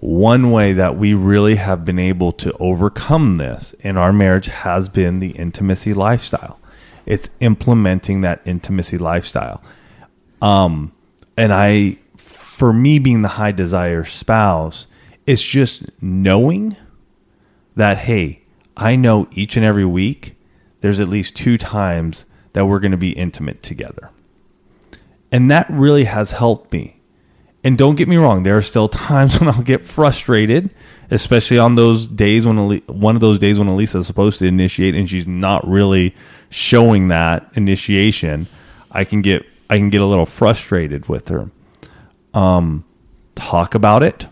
[0.00, 4.88] One way that we really have been able to overcome this in our marriage has
[4.88, 6.60] been the intimacy lifestyle.
[7.06, 9.62] It's implementing that intimacy lifestyle.
[10.42, 10.92] Um,
[11.36, 14.86] and I, for me being the high desire spouse,
[15.26, 16.76] it's just knowing
[17.74, 18.42] that, hey,
[18.76, 20.36] I know each and every week
[20.82, 24.10] there's at least two times that we're going to be intimate together.
[25.32, 26.95] And that really has helped me.
[27.66, 30.70] And don't get me wrong, there are still times when I'll get frustrated,
[31.10, 35.10] especially on those days when one of those days when Alisa's supposed to initiate and
[35.10, 36.14] she's not really
[36.48, 38.46] showing that initiation.
[38.92, 41.50] I can get I can get a little frustrated with her.
[42.34, 42.84] Um,
[43.34, 44.26] talk about it.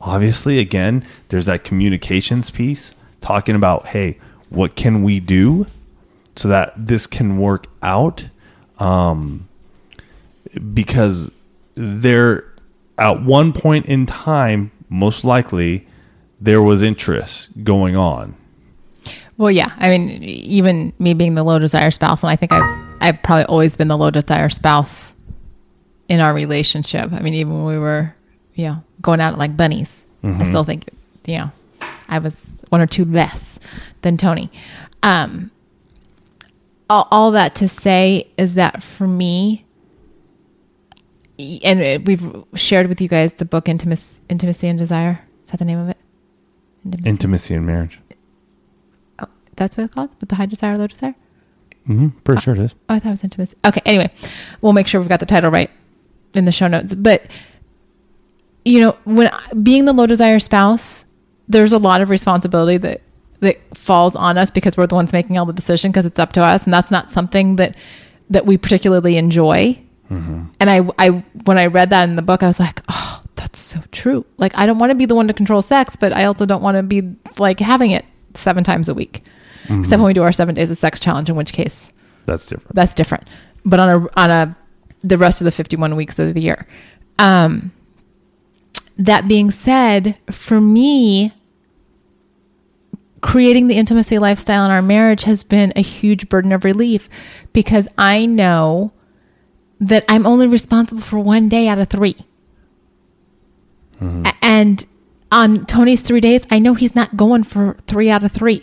[0.00, 4.18] Obviously, again, there's that communications piece talking about, hey,
[4.48, 5.66] what can we do
[6.36, 8.28] so that this can work out?
[8.78, 9.46] Um,
[10.72, 11.30] because
[11.74, 12.51] there,
[12.98, 15.86] at one point in time, most likely,
[16.40, 18.36] there was interest going on.
[19.38, 19.72] Well, yeah.
[19.78, 23.44] I mean, even me being the low desire spouse, and I think I've I've probably
[23.44, 25.14] always been the low desire spouse
[26.08, 27.12] in our relationship.
[27.12, 28.14] I mean, even when we were,
[28.54, 30.88] you know, going out like bunnies, I still think,
[31.26, 31.50] you know,
[32.08, 33.58] I was one or two less
[34.02, 34.50] than Tony.
[35.02, 35.50] Um,
[36.88, 39.64] all, all that to say is that for me,
[41.64, 45.20] and uh, we've shared with you guys the book Intimacy, Intimacy and Desire.
[45.46, 45.96] Is that the name of it?
[46.84, 47.08] Intimacy.
[47.08, 48.00] Intimacy in marriage.
[49.18, 49.26] oh,
[49.56, 50.10] that's what it's called?
[50.20, 51.14] With the high desire, low desire?
[51.86, 52.74] hmm Pretty sure it is.
[52.88, 53.56] Oh, I thought it was intimacy.
[53.64, 53.82] Okay.
[53.84, 54.10] Anyway,
[54.60, 55.70] we'll make sure we've got the title right
[56.34, 56.94] in the show notes.
[56.94, 57.26] But
[58.64, 59.30] you know, when
[59.62, 61.04] being the low desire spouse,
[61.48, 63.00] there's a lot of responsibility that
[63.40, 66.32] that falls on us because we're the ones making all the decision because it's up
[66.34, 67.76] to us, and that's not something that
[68.30, 69.78] that we particularly enjoy.
[70.60, 71.08] And I, I,
[71.44, 74.24] when I read that in the book, I was like, oh, that's so true.
[74.36, 76.62] Like, I don't want to be the one to control sex, but I also don't
[76.62, 78.04] want to be like having it
[78.34, 79.24] seven times a week,
[79.64, 81.92] except when we do our seven days of sex challenge, in which case
[82.26, 82.74] That's different.
[82.74, 83.28] that's different.
[83.64, 84.56] But on a on a
[85.02, 86.66] the rest of the 51 weeks of the year.
[87.18, 87.72] Um
[88.98, 91.32] that being said, for me
[93.20, 97.08] creating the intimacy lifestyle in our marriage has been a huge burden of relief
[97.52, 98.92] because I know
[99.82, 102.16] that I'm only responsible for one day out of 3.
[104.24, 104.86] A- And
[105.30, 108.62] on Tony's 3 days, I know he's not going for 3 out of 3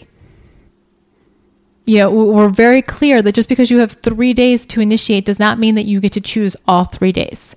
[1.86, 5.40] you know, we're very clear that just because you have three days to initiate does
[5.40, 7.56] not mean that you get to choose all three days.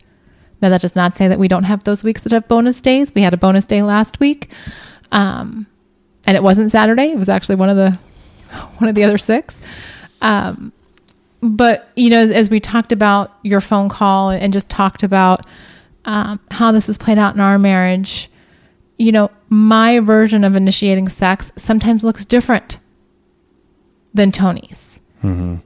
[0.62, 3.14] Now, that does not say that we don't have those weeks that have bonus days.
[3.14, 4.50] We had a bonus day last week,
[5.10, 5.66] um,
[6.26, 7.10] and it wasn't Saturday.
[7.10, 7.90] It was actually one of the
[8.78, 9.60] one of the other six.
[10.22, 10.72] Um,
[11.42, 15.44] but you know, as we talked about your phone call and just talked about
[16.04, 18.30] um, how this has played out in our marriage,
[18.96, 22.78] you know, my version of initiating sex sometimes looks different
[24.14, 25.00] than Tony's.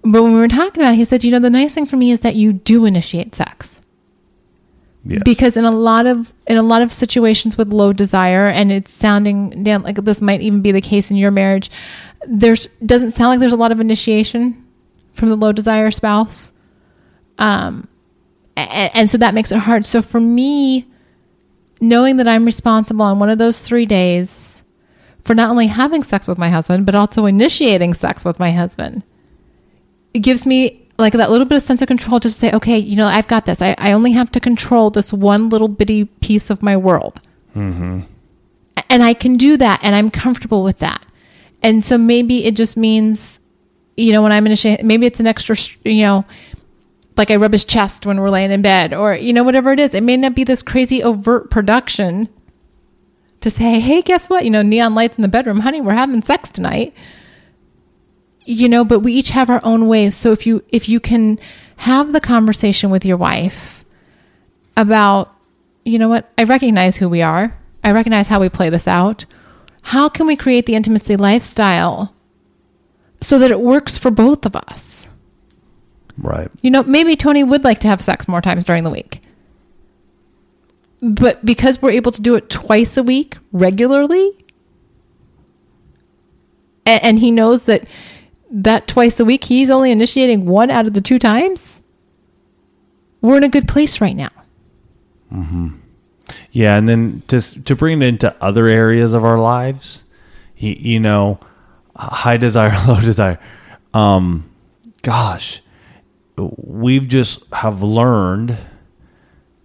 [0.03, 1.97] But when we were talking about it, he said, you know, the nice thing for
[1.97, 3.81] me is that you do initiate sex.
[5.05, 5.23] Yes.
[5.25, 8.93] Because in a lot of in a lot of situations with low desire, and it's
[8.93, 11.71] sounding Dan, like this might even be the case in your marriage,
[12.27, 14.66] there's doesn't sound like there's a lot of initiation
[15.17, 16.53] from the low desire spouse.
[17.39, 17.89] Um
[18.57, 19.85] and, and so that makes it hard.
[19.85, 20.87] So for me,
[21.81, 24.63] knowing that I'm responsible on one of those three days
[25.25, 29.03] for not only having sex with my husband, but also initiating sex with my husband.
[30.15, 32.79] It gives me like that little bit of sense of control just to say, okay,
[32.79, 33.61] you know, I've got this.
[33.61, 37.21] I, I only have to control this one little bitty piece of my world.
[38.89, 41.05] And I can do that and I'm comfortable with that.
[41.63, 43.41] And so maybe it just means,
[43.97, 46.25] you know, when I'm initiating, maybe it's an extra, you know,
[47.17, 49.81] like I rub his chest when we're laying in bed or, you know, whatever it
[49.81, 49.95] is.
[49.95, 52.29] It may not be this crazy overt production
[53.41, 54.45] to say, hey, guess what?
[54.45, 56.95] You know, neon lights in the bedroom, honey, we're having sex tonight.
[58.45, 60.15] You know, but we each have our own ways.
[60.15, 61.41] So if you if you can
[61.79, 63.85] have the conversation with your wife
[64.77, 65.35] about,
[65.85, 67.59] you know what, I recognize who we are.
[67.83, 69.27] I recognize how we play this out.
[69.83, 72.16] How can we create the intimacy lifestyle
[73.21, 75.09] so that it works for both of us?
[76.19, 76.51] right.
[76.63, 79.21] You know, maybe Tony would like to have sex more times during the week.
[81.03, 84.33] But because we're able to do it twice a week regularly,
[86.87, 87.89] and, and he knows that
[88.51, 91.81] that twice a week he's only initiating one out of the two times,
[93.21, 94.31] we're in a good place right now.
[95.29, 95.69] Hmm.
[96.51, 100.05] Yeah, and then to to bring it into other areas of our lives,
[100.57, 101.39] you, you know,
[101.97, 103.39] high desire, low desire.
[103.95, 104.51] Um,
[105.03, 105.63] gosh,
[106.37, 108.59] we've just have learned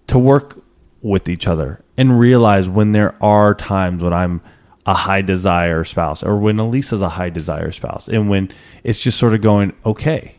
[0.07, 0.61] to work
[1.01, 4.41] with each other and realize when there are times when I'm
[4.85, 8.49] a high desire spouse or when Alisa's a high desire spouse and when
[8.83, 10.35] it's just sort of going, okay,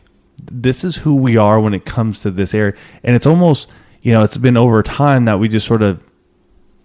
[0.51, 2.73] this is who we are when it comes to this area.
[3.03, 3.69] And it's almost,
[4.01, 6.03] you know, it's been over time that we just sort of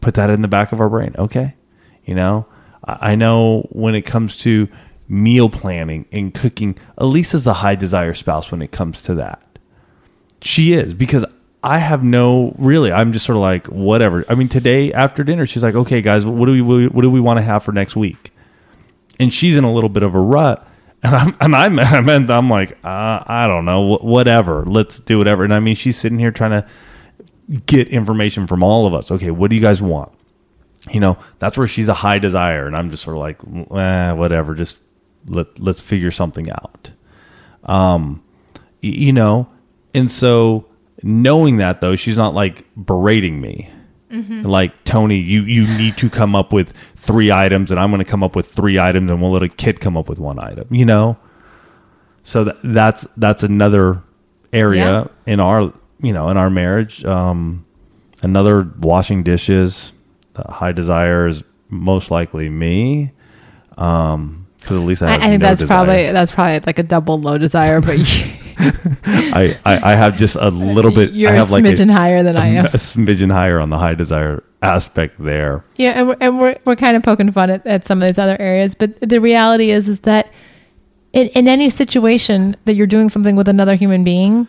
[0.00, 1.14] put that in the back of our brain.
[1.18, 1.54] Okay.
[2.04, 2.46] You know,
[2.84, 4.68] I I know when it comes to
[5.08, 9.42] meal planning and cooking, Alisa's a high desire spouse when it comes to that.
[10.40, 11.24] She is because
[11.62, 12.92] I have no really.
[12.92, 14.24] I'm just sort of like whatever.
[14.28, 17.20] I mean, today after dinner, she's like, "Okay, guys, what do we what do we
[17.20, 18.32] want to have for next week?"
[19.18, 20.66] And she's in a little bit of a rut,
[21.02, 21.78] and I'm and I'm
[22.30, 24.64] I'm like, uh, I don't know, whatever.
[24.64, 25.42] Let's do whatever.
[25.42, 26.66] And I mean, she's sitting here trying to
[27.66, 29.10] get information from all of us.
[29.10, 30.12] Okay, what do you guys want?
[30.92, 33.40] You know, that's where she's a high desire, and I'm just sort of like,
[33.76, 34.54] eh, whatever.
[34.54, 34.78] Just
[35.28, 36.90] let let's figure something out.
[37.64, 38.22] Um,
[38.80, 39.48] you know,
[39.94, 40.66] and so
[41.02, 43.70] knowing that though, she's not like berating me.
[44.42, 48.10] Like Tony, you you need to come up with three items, and I'm going to
[48.10, 50.66] come up with three items, and we'll let a kid come up with one item.
[50.70, 51.18] You know,
[52.22, 54.02] so that, that's that's another
[54.52, 57.04] area in our you know in our marriage.
[57.04, 57.66] Um,
[58.22, 59.92] another washing dishes.
[60.34, 63.12] Uh, high desire is most likely me.
[63.76, 65.76] Um, because at least I, I, have I think no that's desire.
[65.76, 70.36] probably that's probably like a double low desire, but you, I, I, I have just
[70.36, 71.12] a little bit.
[71.12, 72.66] you're I a have like smidgen higher than I am.
[72.66, 75.64] a smidgen higher on the high desire aspect there.
[75.76, 78.18] Yeah, and we're, and we're, we're kind of poking fun at, at some of these
[78.18, 80.32] other areas, but the reality is is that
[81.12, 84.48] in, in any situation that you're doing something with another human being,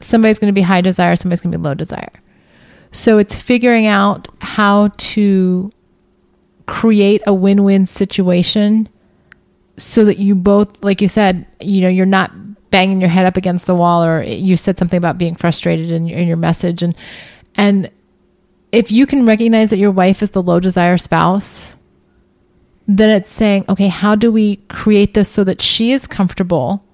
[0.00, 2.12] somebody's going to be high desire, somebody's going to be low desire.
[2.92, 5.72] So it's figuring out how to
[6.66, 8.88] create a win-win situation
[9.76, 12.32] so that you both, like you said, you know, you're not
[12.70, 16.06] banging your head up against the wall, or you said something about being frustrated in
[16.06, 16.94] your, in your message, and
[17.54, 17.90] and
[18.72, 21.76] if you can recognize that your wife is the low desire spouse,
[22.88, 26.84] then it's saying, okay, how do we create this so that she is comfortable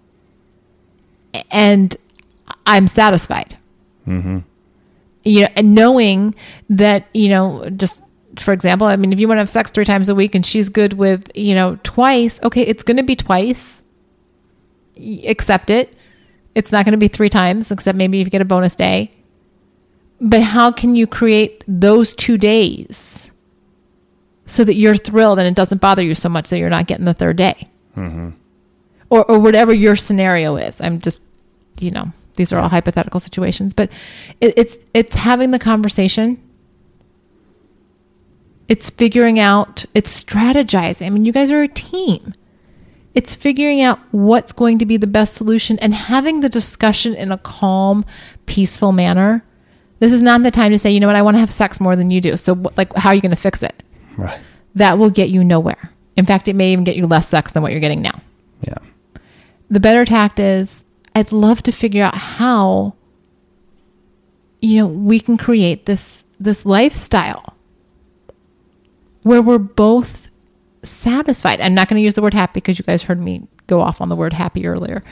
[1.51, 1.97] and
[2.67, 3.57] I'm satisfied?
[4.07, 4.41] Mm-hmm.
[5.25, 6.35] You know, and knowing
[6.69, 8.03] that, you know, just
[8.39, 10.45] for example, I mean, if you want to have sex three times a week and
[10.45, 13.83] she's good with, you know, twice, okay, it's going to be twice.
[14.97, 15.95] Accept it.
[16.55, 19.11] It's not going to be three times, except maybe if you get a bonus day.
[20.21, 23.31] But how can you create those two days
[24.45, 27.07] so that you're thrilled and it doesn't bother you so much that you're not getting
[27.07, 27.69] the third day?
[27.97, 28.31] Mm-hmm.
[29.09, 30.81] Or, or whatever your scenario is.
[30.81, 31.21] I'm just,
[31.79, 33.91] you know, these are all hypothetical situations, but
[34.41, 36.41] it, it's it's having the conversation.
[38.71, 39.85] It's figuring out.
[39.95, 41.05] It's strategizing.
[41.05, 42.35] I mean, you guys are a team.
[43.17, 47.33] It's figuring out what's going to be the best solution and having the discussion in
[47.33, 48.05] a calm,
[48.47, 49.45] peaceful manner.
[49.99, 51.81] This is not the time to say, you know what, I want to have sex
[51.81, 52.37] more than you do.
[52.37, 53.83] So, like, how are you going to fix it?
[54.17, 54.41] Right.
[54.77, 55.91] That will get you nowhere.
[56.17, 58.21] In fact, it may even get you less sex than what you're getting now.
[58.63, 58.79] Yeah.
[59.69, 60.85] The better tact is,
[61.17, 62.95] I'd love to figure out how,
[64.61, 67.57] you know, we can create this this lifestyle
[69.23, 70.29] where we're both
[70.83, 71.61] satisfied.
[71.61, 74.01] I'm not going to use the word happy because you guys heard me go off
[74.01, 75.05] on the word happy earlier,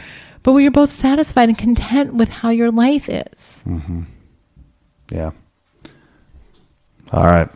[0.42, 3.62] but where you're both satisfied and content with how your life is.
[3.66, 4.02] Mm-hmm.
[5.10, 5.30] Yeah.
[7.12, 7.48] All right.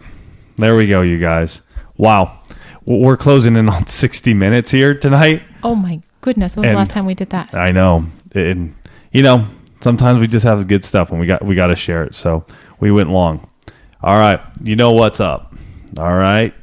[0.57, 1.61] There we go, you guys.
[1.97, 2.41] Wow.
[2.85, 5.43] We're closing in on 60 minutes here tonight.
[5.63, 6.57] Oh my goodness!
[6.57, 7.55] When was And- the last time we did that?
[7.55, 8.07] I know.
[8.35, 8.75] And
[9.13, 9.47] you know,
[9.81, 12.15] sometimes we just have good stuff and we got we got to share it.
[12.15, 12.45] So,
[12.81, 13.49] we went long.
[14.03, 14.41] All right.
[14.63, 15.55] You know what's up.
[15.99, 16.55] All right.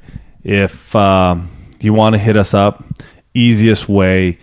[0.43, 1.49] If um,
[1.80, 2.84] you want to hit us up,
[3.34, 4.39] easiest way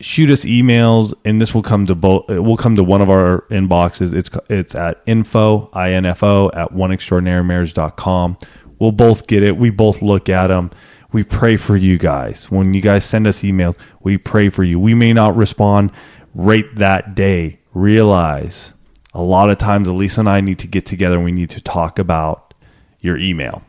[0.00, 3.08] shoot us emails and this will come to both it will come to one of
[3.08, 4.12] our inboxes.
[4.14, 8.38] It's it's at info info at oneextraordinarymarriage.com
[8.78, 9.56] we'll both get it.
[9.56, 10.70] We both look at them
[11.12, 12.50] we pray for you guys.
[12.50, 14.78] When you guys send us emails we pray for you.
[14.78, 15.92] We may not respond
[16.34, 17.60] right that day.
[17.72, 18.74] Realize
[19.14, 21.60] a lot of times Alisa and i need to get together and we need to
[21.60, 22.52] talk about
[23.00, 23.62] your email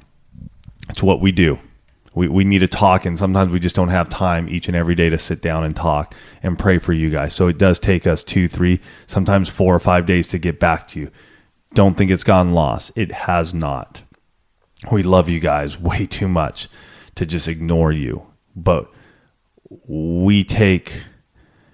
[0.90, 1.60] it's what we do.
[2.16, 4.96] We, we need to talk, and sometimes we just don't have time each and every
[4.96, 7.36] day to sit down and talk and pray for you guys.
[7.36, 10.88] So it does take us two, three, sometimes four or five days to get back
[10.90, 11.12] to you.
[11.76, 12.92] Don't think it's gotten lost.
[12.96, 14.02] It has not.
[14.92, 16.70] We love you guys way too much
[17.16, 18.26] to just ignore you.
[18.56, 18.92] But
[19.88, 21.04] we take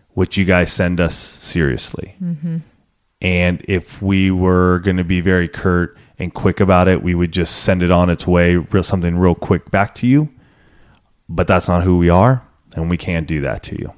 [0.10, 2.16] what you guys send us seriously.
[2.22, 2.58] Mm-hmm.
[3.22, 7.32] And if we were going to be very curt and quick about it, we would
[7.32, 10.30] just send it on its way, real something real quick back to you.
[11.30, 12.44] But that's not who we are,
[12.76, 13.94] and we can't do that to you.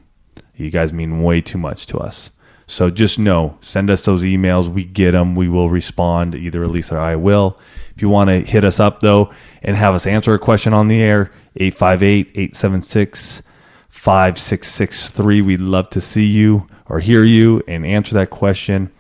[0.56, 2.32] You guys mean way too much to us.
[2.68, 4.68] So just know, send us those emails.
[4.68, 5.36] We get them.
[5.36, 6.34] We will respond.
[6.36, 7.60] Either Alisa or I will.
[7.96, 10.88] If you want to hit us up, though, and have us answer a question on
[10.88, 13.42] the air, 858 876
[13.90, 15.42] 5663.
[15.42, 18.92] We'd love to see you or hear you and answer that question.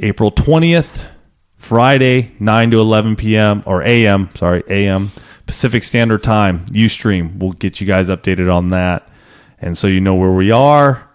[0.00, 1.00] April 20th,
[1.68, 3.62] Friday, 9 to 11 p.m.
[3.66, 4.30] or a.m.
[4.34, 5.10] Sorry, a.m.
[5.44, 6.64] Pacific Standard Time.
[6.66, 7.36] Ustream.
[7.36, 9.06] We'll get you guys updated on that,
[9.60, 11.06] and so you know where we are.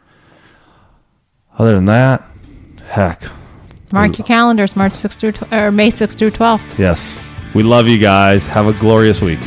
[1.57, 2.23] Other than that,
[2.85, 3.23] heck,
[3.91, 6.77] Mark your calendars, March 6th through tw- or May 6th through 12th.
[6.77, 7.19] Yes.
[7.55, 8.45] We love you guys.
[8.45, 9.39] Have a glorious week.